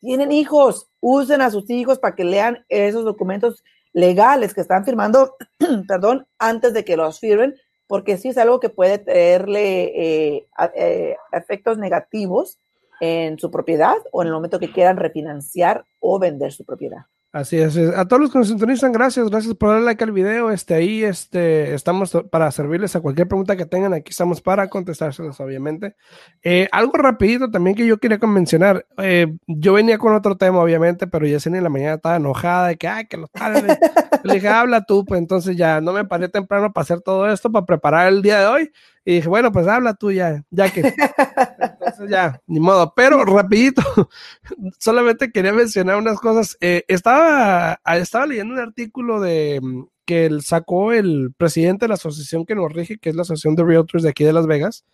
tienen 0.00 0.32
hijos, 0.32 0.88
usen 1.00 1.40
a 1.40 1.50
sus 1.50 1.68
hijos 1.70 1.98
para 1.98 2.14
que 2.14 2.24
lean 2.24 2.64
esos 2.68 3.04
documentos 3.04 3.62
legales 3.92 4.52
que 4.52 4.60
están 4.60 4.84
firmando, 4.84 5.36
perdón, 5.88 6.26
antes 6.38 6.74
de 6.74 6.84
que 6.84 6.96
los 6.96 7.20
firmen, 7.20 7.54
porque 7.86 8.16
sí 8.16 8.28
es 8.28 8.38
algo 8.38 8.60
que 8.60 8.70
puede 8.70 8.98
traerle 8.98 10.36
eh, 10.36 10.46
eh, 10.74 11.16
efectos 11.32 11.78
negativos 11.78 12.58
en 13.00 13.38
su 13.38 13.50
propiedad 13.50 13.96
o 14.12 14.22
en 14.22 14.28
el 14.28 14.34
momento 14.34 14.58
que 14.58 14.72
quieran 14.72 14.96
refinanciar 14.96 15.84
o 16.00 16.18
vender 16.18 16.52
su 16.52 16.64
propiedad. 16.64 17.02
Así 17.34 17.56
es. 17.56 17.76
A 17.76 18.06
todos 18.06 18.22
los 18.22 18.30
que 18.30 18.38
nos 18.38 18.46
sintonizan, 18.46 18.92
gracias, 18.92 19.28
gracias 19.28 19.56
por 19.56 19.70
darle 19.70 19.86
like 19.86 20.04
al 20.04 20.12
video. 20.12 20.52
Este, 20.52 20.72
ahí 20.72 21.02
este, 21.02 21.74
estamos 21.74 22.16
para 22.30 22.48
servirles 22.52 22.94
a 22.94 23.00
cualquier 23.00 23.26
pregunta 23.26 23.56
que 23.56 23.66
tengan. 23.66 23.92
Aquí 23.92 24.10
estamos 24.10 24.40
para 24.40 24.68
contestárselas, 24.68 25.40
obviamente. 25.40 25.96
Eh, 26.44 26.68
algo 26.70 26.92
rapidito 26.92 27.50
también 27.50 27.74
que 27.74 27.88
yo 27.88 27.98
quería 27.98 28.18
mencionar. 28.18 28.86
Eh, 28.98 29.34
yo 29.48 29.72
venía 29.72 29.98
con 29.98 30.14
otro 30.14 30.36
tema, 30.36 30.60
obviamente, 30.60 31.08
pero 31.08 31.26
Yesenia 31.26 31.58
en 31.58 31.64
la 31.64 31.70
mañana 31.70 31.94
estaba 31.94 32.14
enojada 32.14 32.68
de 32.68 32.76
que, 32.76 32.86
ay, 32.86 33.06
que 33.06 33.16
los 33.16 33.30
padres. 33.30 33.78
Le 34.22 34.34
dije, 34.34 34.46
habla 34.46 34.84
tú, 34.84 35.04
pues 35.04 35.18
entonces 35.18 35.56
ya 35.56 35.80
no 35.80 35.92
me 35.92 36.04
paré 36.04 36.28
temprano 36.28 36.72
para 36.72 36.82
hacer 36.82 37.00
todo 37.00 37.28
esto, 37.28 37.50
para 37.50 37.66
preparar 37.66 38.06
el 38.06 38.22
día 38.22 38.38
de 38.38 38.46
hoy. 38.46 38.70
Y 39.04 39.16
dije, 39.16 39.28
bueno, 39.28 39.52
pues 39.52 39.66
habla 39.66 39.94
tú 39.94 40.10
ya, 40.10 40.42
ya 40.50 40.72
que. 40.72 40.80
Entonces 40.80 42.08
ya, 42.08 42.40
ni 42.46 42.58
modo. 42.58 42.94
Pero 42.96 43.22
rapidito, 43.24 43.82
solamente 44.78 45.30
quería 45.30 45.52
mencionar 45.52 45.96
unas 45.96 46.18
cosas. 46.18 46.56
Eh, 46.60 46.84
estaba, 46.88 47.80
estaba 47.84 48.26
leyendo 48.26 48.54
un 48.54 48.60
artículo 48.60 49.20
de 49.20 49.60
mm, 49.62 49.84
que 50.06 50.30
sacó 50.40 50.92
el 50.92 51.34
presidente 51.36 51.84
de 51.84 51.88
la 51.88 51.94
asociación 51.94 52.46
que 52.46 52.54
nos 52.54 52.72
rige, 52.72 52.98
que 52.98 53.10
es 53.10 53.16
la 53.16 53.22
Asociación 53.22 53.56
de 53.56 53.64
Realtors 53.64 54.02
de 54.02 54.10
aquí 54.10 54.24
de 54.24 54.32
Las 54.32 54.46
Vegas. 54.46 54.84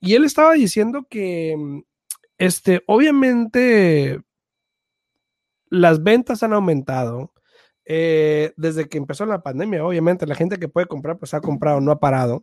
Y 0.00 0.14
él 0.14 0.24
estaba 0.24 0.54
diciendo 0.54 1.06
que, 1.10 1.54
mm, 1.58 1.82
este, 2.38 2.82
obviamente, 2.86 4.20
las 5.68 6.02
ventas 6.02 6.42
han 6.42 6.54
aumentado. 6.54 7.32
Eh, 7.86 8.54
desde 8.56 8.88
que 8.88 8.96
empezó 8.96 9.26
la 9.26 9.42
pandemia, 9.42 9.84
obviamente, 9.84 10.26
la 10.26 10.34
gente 10.34 10.58
que 10.58 10.68
puede 10.68 10.86
comprar, 10.86 11.18
pues 11.18 11.34
ha 11.34 11.40
comprado, 11.42 11.80
no 11.82 11.92
ha 11.92 12.00
parado 12.00 12.42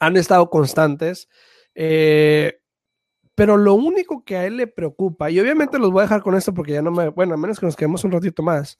han 0.00 0.16
estado 0.16 0.50
constantes. 0.50 1.28
Eh, 1.74 2.60
pero 3.34 3.56
lo 3.56 3.74
único 3.74 4.24
que 4.24 4.36
a 4.36 4.44
él 4.44 4.56
le 4.56 4.66
preocupa, 4.66 5.30
y 5.30 5.40
obviamente 5.40 5.78
los 5.78 5.90
voy 5.90 6.00
a 6.00 6.02
dejar 6.02 6.22
con 6.22 6.34
esto 6.34 6.52
porque 6.52 6.72
ya 6.72 6.82
no 6.82 6.90
me, 6.90 7.08
bueno, 7.08 7.34
a 7.34 7.36
menos 7.36 7.58
que 7.58 7.66
nos 7.66 7.76
quedemos 7.76 8.04
un 8.04 8.12
ratito 8.12 8.42
más, 8.42 8.78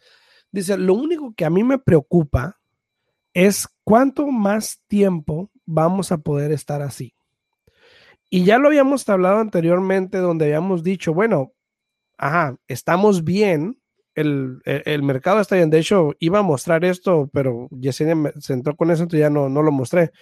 dice, 0.51 0.77
lo 0.77 0.95
único 0.95 1.33
que 1.35 1.45
a 1.45 1.51
mí 1.51 1.63
me 1.63 1.79
preocupa 1.79 2.59
es 3.33 3.69
cuánto 3.85 4.27
más 4.27 4.83
tiempo 4.87 5.51
vamos 5.65 6.13
a 6.13 6.19
poder 6.19 6.53
estar 6.53 6.83
así. 6.83 7.15
Y 8.29 8.45
ya 8.45 8.59
lo 8.59 8.69
habíamos 8.69 9.09
hablado 9.09 9.39
anteriormente 9.39 10.19
donde 10.19 10.47
habíamos 10.47 10.83
dicho, 10.83 11.15
bueno, 11.15 11.53
ajá, 12.19 12.57
estamos 12.69 13.25
bien, 13.25 13.81
el, 14.15 14.61
mercado 15.03 15.41
está 15.41 15.57
bien, 15.57 15.71
de 15.71 15.79
hecho 15.79 16.15
iba 16.19 16.41
a 16.41 16.43
mostrar 16.43 16.85
esto, 16.85 17.31
pero 17.33 17.69
Yesenia 17.71 18.33
se 18.39 18.53
entró 18.53 18.77
con 18.77 18.91
eso, 18.91 19.05
entonces 19.05 19.21
ya 19.21 19.31
no, 19.31 19.49
no 19.49 19.63
lo 19.63 19.73
mostré. 19.73 20.13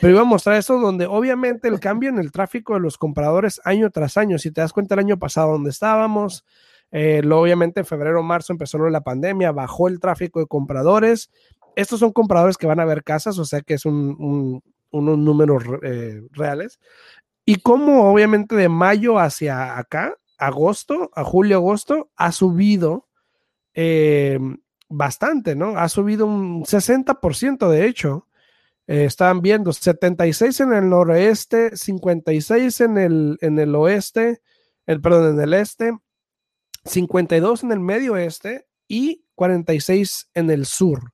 Pero 0.00 0.12
iba 0.12 0.20
a 0.22 0.24
mostrar 0.24 0.56
eso 0.56 0.78
donde 0.78 1.06
obviamente 1.06 1.68
el 1.68 1.80
cambio 1.80 2.08
en 2.10 2.18
el 2.18 2.32
tráfico 2.32 2.74
de 2.74 2.80
los 2.80 2.98
compradores 2.98 3.60
año 3.64 3.90
tras 3.90 4.16
año, 4.16 4.38
si 4.38 4.50
te 4.50 4.60
das 4.60 4.72
cuenta 4.72 4.94
el 4.94 5.00
año 5.00 5.18
pasado 5.18 5.52
donde 5.52 5.70
estábamos, 5.70 6.44
eh, 6.90 7.22
luego 7.24 7.42
obviamente 7.42 7.80
en 7.80 7.86
febrero, 7.86 8.22
marzo 8.22 8.52
empezó 8.52 8.78
la 8.78 9.00
pandemia, 9.00 9.50
bajó 9.52 9.88
el 9.88 9.98
tráfico 9.98 10.40
de 10.40 10.46
compradores. 10.46 11.30
Estos 11.74 12.00
son 12.00 12.12
compradores 12.12 12.58
que 12.58 12.66
van 12.66 12.80
a 12.80 12.84
ver 12.84 13.02
casas, 13.02 13.38
o 13.38 13.44
sea 13.44 13.62
que 13.62 13.74
es 13.74 13.86
un, 13.86 14.62
unos 14.90 15.18
números 15.18 15.64
eh, 15.82 16.22
reales. 16.30 16.78
Y 17.44 17.56
como 17.56 18.12
obviamente 18.12 18.54
de 18.54 18.68
mayo 18.68 19.18
hacia 19.18 19.78
acá, 19.78 20.16
agosto, 20.38 21.10
a 21.14 21.24
julio, 21.24 21.56
agosto, 21.56 22.10
ha 22.16 22.30
subido 22.30 23.08
eh, 23.74 24.38
bastante, 24.88 25.56
¿no? 25.56 25.78
Ha 25.78 25.88
subido 25.88 26.26
un 26.26 26.64
60% 26.64 27.68
de 27.68 27.86
hecho. 27.86 28.26
Eh, 28.86 29.04
estaban 29.04 29.40
viendo 29.42 29.72
76 29.72 30.60
en 30.60 30.72
el 30.72 30.88
noroeste, 30.88 31.76
56 31.76 32.80
en 32.80 32.98
el, 32.98 33.38
en 33.40 33.58
el 33.58 33.74
oeste, 33.74 34.42
el, 34.86 35.00
perdón, 35.00 35.34
en 35.34 35.40
el 35.40 35.54
este, 35.54 35.92
52 36.84 37.62
en 37.62 37.72
el 37.72 37.80
medio 37.80 38.14
oeste 38.14 38.66
y 38.88 39.24
46 39.34 40.30
en 40.34 40.50
el 40.50 40.66
sur. 40.66 41.12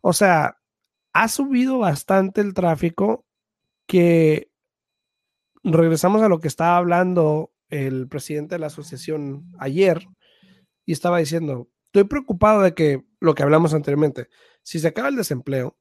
O 0.00 0.12
sea, 0.12 0.58
ha 1.12 1.28
subido 1.28 1.78
bastante 1.78 2.40
el 2.40 2.54
tráfico 2.54 3.24
que 3.86 4.50
regresamos 5.62 6.22
a 6.22 6.28
lo 6.28 6.40
que 6.40 6.48
estaba 6.48 6.76
hablando 6.76 7.52
el 7.68 8.08
presidente 8.08 8.54
de 8.54 8.58
la 8.60 8.66
asociación 8.66 9.52
ayer 9.58 10.06
y 10.84 10.92
estaba 10.92 11.18
diciendo, 11.18 11.68
estoy 11.86 12.04
preocupado 12.04 12.62
de 12.62 12.74
que 12.74 13.04
lo 13.20 13.34
que 13.34 13.42
hablamos 13.42 13.74
anteriormente, 13.74 14.28
si 14.62 14.78
se 14.78 14.88
acaba 14.88 15.08
el 15.08 15.16
desempleo, 15.16 15.76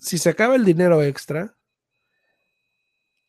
si 0.00 0.16
se 0.18 0.30
acaba 0.30 0.56
el 0.56 0.64
dinero 0.64 1.02
extra, 1.02 1.54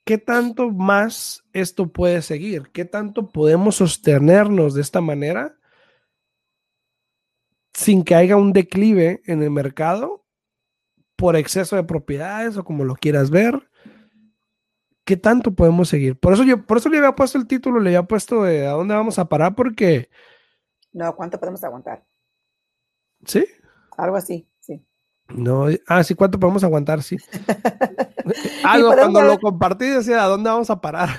¿qué 0.06 0.18
tanto 0.18 0.72
más 0.72 1.44
esto 1.54 1.92
puede 1.92 2.22
seguir? 2.22 2.72
¿Qué 2.72 2.86
tanto 2.86 3.30
podemos 3.30 3.76
sostenernos 3.76 4.74
de 4.74 4.82
esta 4.82 5.02
manera 5.02 5.58
sin 7.74 8.04
que 8.04 8.16
haya 8.16 8.38
un 8.38 8.54
declive 8.54 9.22
en 9.26 9.44
el 9.44 9.52
mercado 9.52 10.26
por 11.18 11.36
exceso 11.36 11.76
de 11.76 11.84
propiedades 11.84 12.58
o 12.58 12.64
como 12.64 12.86
lo 12.86 12.96
quieras 12.96 13.30
ver? 13.30 13.70
¿Qué 15.04 15.18
tanto 15.18 15.54
podemos 15.54 15.90
seguir? 15.90 16.18
Por 16.18 16.34
eso 16.34 16.44
yo, 16.44 16.66
por 16.66 16.78
eso 16.78 16.88
le 16.88 17.00
había 17.00 17.16
puesto 17.16 17.38
el 17.38 17.48
título, 17.48 17.82
le 17.82 17.90
había 17.90 18.04
puesto 18.04 18.44
de 18.44 18.66
a 18.66 18.72
dónde 18.72 18.96
vamos 18.96 19.20
a 19.20 19.28
parar, 19.28 19.56
porque. 19.56 20.10
No, 20.94 21.14
¿cuánto 21.16 21.38
podemos 21.38 21.64
aguantar? 21.64 22.06
¿Sí? 23.26 23.46
Algo 23.98 24.16
así. 24.16 24.48
No, 25.36 25.68
ah, 25.88 26.04
sí, 26.04 26.16
¿cuánto 26.16 26.40
podemos 26.40 26.64
aguantar? 26.64 27.04
Sí. 27.04 27.18
ah, 28.64 28.78
cuando 28.82 29.22
lo 29.22 29.40
compartí 29.40 29.88
decía, 29.88 30.24
¿a 30.24 30.28
dónde 30.28 30.50
vamos 30.50 30.70
a 30.70 30.80
parar? 30.80 31.10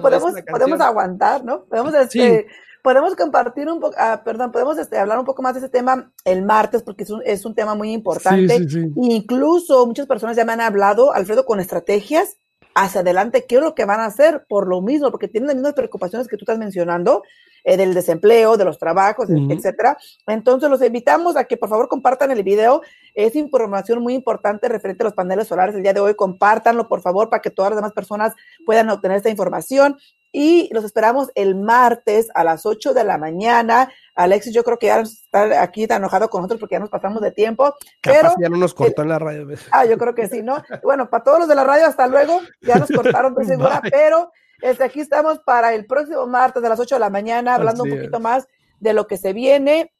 podemos, 0.00 0.32
podemos 0.50 0.80
aguantar, 0.80 1.44
¿no? 1.44 1.64
Podemos, 1.64 1.94
este, 1.94 2.46
podemos 2.82 3.14
compartir 3.14 3.68
un 3.68 3.80
poco, 3.80 3.96
ah, 3.98 4.22
perdón, 4.24 4.52
podemos 4.52 4.78
este, 4.78 4.98
hablar 4.98 5.18
un 5.18 5.24
poco 5.24 5.42
más 5.42 5.54
de 5.54 5.60
ese 5.60 5.68
tema 5.68 6.12
el 6.24 6.42
martes 6.42 6.82
porque 6.82 7.04
es 7.04 7.10
un, 7.10 7.22
es 7.24 7.44
un 7.44 7.54
tema 7.54 7.74
muy 7.74 7.92
importante. 7.92 8.66
Incluso 8.96 9.86
muchas 9.86 10.06
personas 10.06 10.36
ya 10.36 10.44
me 10.44 10.52
han 10.52 10.60
hablado, 10.60 11.12
Alfredo, 11.12 11.44
con 11.44 11.60
estrategias 11.60 12.38
hacia 12.74 13.02
adelante, 13.02 13.46
qué 13.46 13.56
es 13.56 13.62
lo 13.62 13.74
que 13.74 13.84
van 13.84 14.00
a 14.00 14.06
hacer 14.06 14.44
por 14.48 14.66
lo 14.66 14.82
mismo, 14.82 15.10
porque 15.10 15.28
tienen 15.28 15.46
las 15.46 15.56
mismas 15.56 15.74
preocupaciones 15.74 16.28
que 16.28 16.36
tú 16.36 16.42
estás 16.42 16.58
mencionando 16.58 17.22
eh, 17.62 17.76
del 17.76 17.94
desempleo, 17.94 18.56
de 18.56 18.64
los 18.64 18.78
trabajos, 18.78 19.28
etcétera. 19.30 19.96
Entonces 20.26 20.68
los 20.68 20.82
invitamos 20.82 21.36
a 21.36 21.44
que 21.44 21.56
por 21.56 21.70
favor 21.70 21.88
compartan 21.88 22.30
el 22.30 22.42
video. 22.42 22.82
Es 23.14 23.36
información 23.36 24.02
muy 24.02 24.14
importante 24.14 24.68
referente 24.68 25.02
a 25.02 25.06
los 25.06 25.14
paneles 25.14 25.48
solares 25.48 25.74
el 25.74 25.82
día 25.82 25.94
de 25.94 26.00
hoy. 26.00 26.14
Compártanlo 26.14 26.88
por 26.88 27.00
favor 27.00 27.30
para 27.30 27.40
que 27.40 27.50
todas 27.50 27.70
las 27.70 27.78
demás 27.78 27.92
personas 27.92 28.34
puedan 28.66 28.90
obtener 28.90 29.16
esta 29.16 29.30
información. 29.30 29.96
Y 30.36 30.68
los 30.74 30.82
esperamos 30.82 31.30
el 31.36 31.54
martes 31.54 32.26
a 32.34 32.42
las 32.42 32.66
8 32.66 32.92
de 32.92 33.04
la 33.04 33.18
mañana. 33.18 33.88
Alexis, 34.16 34.52
yo 34.52 34.64
creo 34.64 34.80
que 34.80 34.86
ya 34.86 34.98
está 34.98 35.62
aquí 35.62 35.86
tan 35.86 36.02
enojado 36.02 36.28
con 36.28 36.42
nosotros 36.42 36.58
porque 36.58 36.74
ya 36.74 36.80
nos 36.80 36.90
pasamos 36.90 37.22
de 37.22 37.30
tiempo. 37.30 37.72
pero 38.02 38.34
ya 38.40 38.48
no 38.48 38.56
nos 38.56 38.74
cortó 38.74 39.02
en 39.02 39.10
la 39.10 39.20
radio. 39.20 39.46
Ah, 39.70 39.84
yo 39.84 39.96
creo 39.96 40.12
que 40.12 40.26
sí, 40.26 40.42
¿no? 40.42 40.60
Bueno, 40.82 41.08
para 41.08 41.22
todos 41.22 41.38
los 41.38 41.48
de 41.48 41.54
la 41.54 41.62
radio, 41.62 41.86
hasta 41.86 42.08
luego. 42.08 42.40
Ya 42.62 42.74
nos 42.74 42.90
cortaron, 42.96 43.32
de 43.36 43.44
segura, 43.44 43.80
pero 43.88 44.32
este, 44.60 44.82
aquí 44.82 44.98
estamos 44.98 45.38
para 45.38 45.72
el 45.72 45.86
próximo 45.86 46.26
martes 46.26 46.64
a 46.64 46.68
las 46.68 46.80
8 46.80 46.96
de 46.96 47.00
la 47.00 47.10
mañana, 47.10 47.54
hablando 47.54 47.84
un 47.84 47.90
poquito 47.90 48.18
más 48.18 48.48
de 48.80 48.92
lo 48.92 49.06
que 49.06 49.18
se 49.18 49.32
viene 49.32 49.92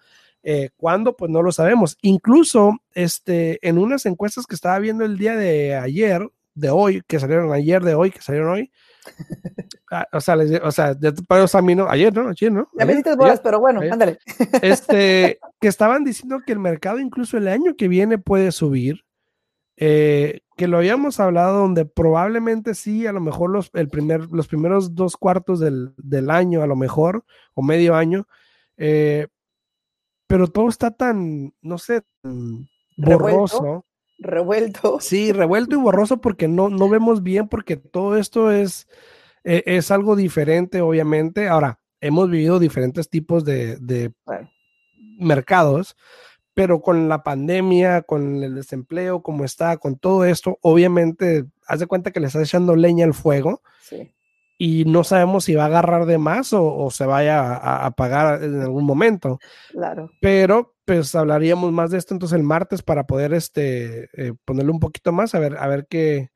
Eh, 0.43 0.71
¿Cuándo? 0.75 1.15
Pues 1.15 1.31
no 1.31 1.41
lo 1.41 1.53
sabemos. 1.53 1.97
Incluso 2.01 2.81
este, 2.93 3.65
en 3.65 3.77
unas 3.77 4.05
encuestas 4.05 4.47
que 4.47 4.55
estaba 4.55 4.79
viendo 4.79 5.05
el 5.05 5.17
día 5.17 5.37
de 5.37 5.77
ayer, 5.77 6.29
de 6.55 6.71
hoy, 6.71 7.03
que 7.07 7.21
salieron 7.21 7.53
ayer, 7.53 7.83
de 7.83 7.95
hoy, 7.95 8.11
que 8.11 8.21
salieron 8.21 8.49
hoy. 8.49 8.69
Ah, 9.91 10.07
o 10.13 10.21
sea, 10.21 10.35
o 10.63 10.71
sea, 10.71 10.95
para 11.27 11.41
los 11.41 11.53
no, 11.55 11.89
ayer, 11.89 12.13
¿no? 12.15 12.29
Ayer, 12.29 12.51
¿no? 12.51 12.69
Ya 12.77 12.85
me 12.85 13.01
bolas, 13.15 13.41
pero 13.41 13.59
bueno, 13.59 13.81
ándale. 13.91 14.19
Este, 14.61 15.39
que 15.59 15.67
estaban 15.67 16.03
diciendo 16.03 16.41
que 16.45 16.51
el 16.51 16.59
mercado 16.59 16.99
incluso 16.99 17.37
el 17.37 17.47
año 17.47 17.75
que 17.75 17.87
viene 17.87 18.19
puede 18.19 18.51
subir. 18.51 19.03
Eh, 19.81 20.41
que 20.57 20.67
lo 20.67 20.77
habíamos 20.77 21.21
hablado 21.21 21.59
donde 21.59 21.85
probablemente 21.85 22.75
sí, 22.75 23.07
a 23.07 23.13
lo 23.13 23.21
mejor 23.21 23.49
los, 23.49 23.71
el 23.73 23.87
primer, 23.87 24.29
los 24.29 24.47
primeros 24.47 24.93
dos 24.93 25.15
cuartos 25.15 25.61
del, 25.61 25.93
del 25.95 26.29
año, 26.29 26.61
a 26.61 26.67
lo 26.67 26.75
mejor, 26.75 27.23
o 27.53 27.63
medio 27.63 27.95
año, 27.95 28.27
eh, 28.75 29.27
pero 30.27 30.47
todo 30.47 30.67
está 30.67 30.91
tan, 30.91 31.53
no 31.61 31.77
sé, 31.77 32.03
borroso. 32.97 33.85
Revuelto. 34.19 34.99
Sí, 34.99 35.31
revuelto 35.31 35.75
y 35.75 35.79
borroso 35.79 36.19
porque 36.19 36.47
no, 36.47 36.69
no 36.69 36.89
vemos 36.89 37.23
bien, 37.23 37.47
porque 37.47 37.77
todo 37.77 38.17
esto 38.17 38.51
es, 38.51 38.87
e, 39.43 39.63
es, 39.65 39.91
algo 39.91 40.15
diferente, 40.15 40.81
obviamente. 40.81 41.47
Ahora, 41.47 41.79
hemos 42.01 42.29
vivido 42.29 42.59
diferentes 42.59 43.09
tipos 43.09 43.45
de, 43.45 44.11
mercados, 45.17 45.95
pero 46.53 46.81
con 46.81 47.07
la 47.07 47.23
pandemia, 47.23 48.01
con 48.01 48.43
el 48.43 48.55
desempleo, 48.55 49.21
como 49.21 49.45
está, 49.45 49.77
con 49.77 49.97
todo 49.97 50.25
esto, 50.25 50.57
obviamente, 50.61 51.45
haz 51.65 51.79
de 51.79 51.87
cuenta 51.87 52.11
que 52.11 52.19
le 52.19 52.27
estás 52.27 52.43
echando 52.43 52.75
leña 52.75 53.05
al 53.05 53.13
fuego. 53.13 53.61
Sí 53.81 54.13
y 54.61 54.83
no 54.83 55.05
sabemos 55.05 55.45
si 55.45 55.55
va 55.55 55.63
a 55.63 55.67
agarrar 55.67 56.05
de 56.05 56.17
más 56.17 56.51
o, 56.51 56.91
se 56.91 57.05
vaya 57.05 57.39
a, 57.39 57.85
apagar 57.85 58.43
en 58.43 58.61
algún 58.61 58.83
momento. 58.83 59.39
Claro. 59.71 60.11
Pero 60.19 60.75
pues 60.89 61.13
hablaríamos 61.13 61.71
más 61.71 61.91
de 61.91 61.99
esto 61.99 62.15
entonces 62.15 62.35
el 62.35 62.43
martes 62.43 62.81
para 62.81 63.05
poder 63.05 63.31
este 63.35 64.09
eh, 64.13 64.33
ponerle 64.43 64.71
un 64.71 64.79
poquito 64.79 65.11
más 65.11 65.35
a 65.35 65.39
ver 65.39 65.55
a 65.57 65.67
ver 65.67 65.85
qué 65.87 66.31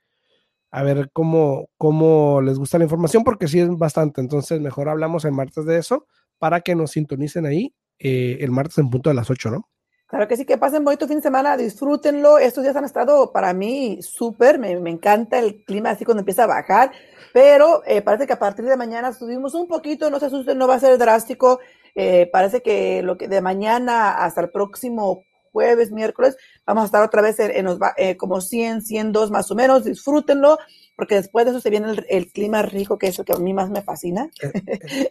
a 0.69 0.83
ver 0.83 1.09
cómo 1.11 1.69
cómo 1.77 2.39
les 2.39 2.59
gusta 2.59 2.77
la 2.77 2.83
información 2.83 3.23
porque 3.23 3.47
sí 3.47 3.59
es 3.59 3.69
bastante 3.79 4.21
entonces 4.21 4.61
mejor 4.61 4.89
hablamos 4.89 5.25
el 5.25 5.31
martes 5.31 5.65
de 5.65 5.79
eso 5.79 6.05
para 6.37 6.61
que 6.61 6.75
nos 6.75 6.91
sintonicen 6.91 7.47
ahí 7.47 7.73
eh, 7.97 8.37
el 8.41 8.51
martes 8.51 8.77
en 8.77 8.91
punto 8.91 9.09
de 9.09 9.15
las 9.15 9.31
8 9.31 9.49
no 9.49 9.69
Claro 10.05 10.27
que 10.27 10.37
sí, 10.37 10.45
que 10.45 10.59
pasen 10.59 10.83
bonito 10.83 11.07
fin 11.07 11.15
de 11.17 11.23
semana, 11.23 11.57
disfrútenlo. 11.57 12.37
Estos 12.37 12.63
días 12.63 12.75
han 12.75 12.85
estado 12.85 13.31
para 13.31 13.51
mí 13.51 13.97
súper, 14.03 14.59
me, 14.59 14.79
me, 14.79 14.91
encanta 14.91 15.39
el 15.39 15.63
clima 15.65 15.89
así 15.89 16.05
cuando 16.05 16.21
empieza 16.21 16.43
a 16.43 16.47
bajar, 16.47 16.91
pero 17.33 17.81
eh, 17.87 18.03
parece 18.03 18.27
que 18.27 18.33
a 18.33 18.37
partir 18.37 18.65
de 18.65 18.77
mañana 18.77 19.11
subimos 19.11 19.55
un 19.55 19.67
poquito, 19.67 20.11
no 20.11 20.19
se 20.19 20.27
asusten, 20.27 20.59
no 20.59 20.67
va 20.67 20.75
a 20.75 20.79
ser 20.79 20.99
drástico. 20.99 21.59
Eh, 21.95 22.29
parece 22.31 22.61
que 22.61 23.01
lo 23.03 23.17
que 23.17 23.27
de 23.27 23.41
mañana 23.41 24.11
hasta 24.23 24.41
el 24.41 24.49
próximo 24.49 25.23
jueves, 25.51 25.91
miércoles, 25.91 26.35
vamos 26.65 26.83
a 26.83 26.85
estar 26.85 27.03
otra 27.03 27.21
vez 27.21 27.39
en, 27.39 27.51
en 27.67 27.79
eh, 27.97 28.17
como 28.17 28.41
100, 28.41 28.81
102 28.81 29.31
más 29.31 29.51
o 29.51 29.55
menos, 29.55 29.83
disfrútenlo 29.83 30.57
porque 30.95 31.15
después 31.15 31.45
de 31.45 31.51
eso 31.51 31.59
se 31.59 31.69
viene 31.69 31.87
el, 32.07 32.31
clima 32.31 32.61
rico, 32.61 32.97
que 32.97 33.07
es 33.07 33.17
lo 33.17 33.25
que 33.25 33.33
a 33.33 33.37
mí 33.37 33.53
más 33.53 33.69
me 33.69 33.81
fascina. 33.81 34.29
Eh, 34.41 34.51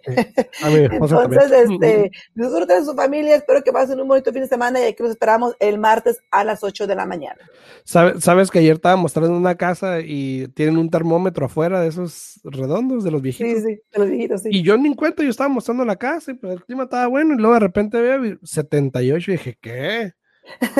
eh, 0.07 0.33
eh, 0.65 0.89
Entonces, 0.93 1.51
este, 1.51 2.11
disfruten 2.35 2.79
de 2.79 2.85
su 2.85 2.95
familia, 2.95 3.37
espero 3.37 3.63
que 3.63 3.73
pasen 3.73 4.01
un 4.01 4.09
bonito 4.09 4.33
fin 4.33 4.43
de 4.43 4.49
semana 4.49 4.81
y 4.81 4.85
aquí 4.85 5.03
los 5.03 5.11
esperamos 5.11 5.57
el 5.59 5.79
martes 5.79 6.21
a 6.31 6.45
las 6.45 6.63
8 6.63 6.87
de 6.87 6.95
la 6.95 7.07
mañana. 7.07 7.41
¿Sabes, 7.85 8.51
que 8.51 8.61
ayer 8.61 8.77
estaba 8.77 8.97
mostrando 8.97 9.37
una 9.37 9.57
casa 9.57 10.01
y 10.01 10.49
tienen 10.49 10.79
un 10.79 10.89
termómetro 10.89 11.47
afuera 11.47 11.81
de 11.81 11.89
esos 11.89 12.41
redondos, 12.45 13.03
de 13.03 13.11
los 13.11 13.21
viejitos? 13.21 13.63
Sí, 13.63 13.75
sí, 13.75 13.81
de 13.93 13.99
los 13.99 14.09
viejitos, 14.09 14.43
sí. 14.43 14.51
Y 14.53 14.63
yo 14.63 14.77
ni 14.77 14.89
en 14.89 14.95
cuenta, 14.95 15.23
yo 15.23 15.31
estaba 15.31 15.49
mostrando 15.49 15.85
la 15.85 15.97
casa 15.97 16.31
y 16.31 16.35
pues 16.35 16.53
el 16.53 16.65
clima 16.65 16.85
estaba 16.85 17.09
bueno 17.09 17.35
y 17.35 17.39
luego 17.39 17.55
de 17.55 17.61
repente 17.61 18.01
veo 18.01 18.39
78 18.43 19.31
y 19.31 19.35
dije, 19.35 19.59
¿qué? 19.61 20.13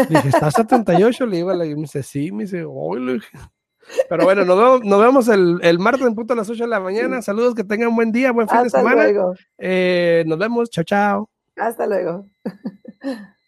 Dije, 0.09 0.29
¿está 0.29 0.51
78? 0.51 1.27
Le 1.27 1.37
digo, 1.37 1.53
y 1.65 1.75
me 1.75 1.83
dice, 1.83 2.03
sí, 2.03 2.31
me 2.31 2.45
dice, 2.45 2.65
hoy 2.65 3.21
pero 4.09 4.25
bueno, 4.25 4.45
nos 4.45 5.01
vemos, 5.01 5.29
el, 5.29 5.79
martes 5.79 6.07
en 6.07 6.15
punto 6.15 6.33
a 6.33 6.37
las 6.37 6.49
8 6.49 6.65
de 6.65 6.69
la 6.69 6.81
mañana. 6.81 7.23
Saludos, 7.23 7.55
que 7.55 7.65
tengan 7.65 7.95
buen 7.95 8.13
día, 8.13 8.33
buen 8.33 8.49
fin 8.49 8.63
de 8.63 8.71
semana. 8.71 9.07
Eh, 9.59 10.25
nos 10.27 10.39
vemos, 10.39 10.71
chao, 10.71 10.85
chao. 10.85 11.31
Hasta 11.57 11.87
luego. 11.87 12.27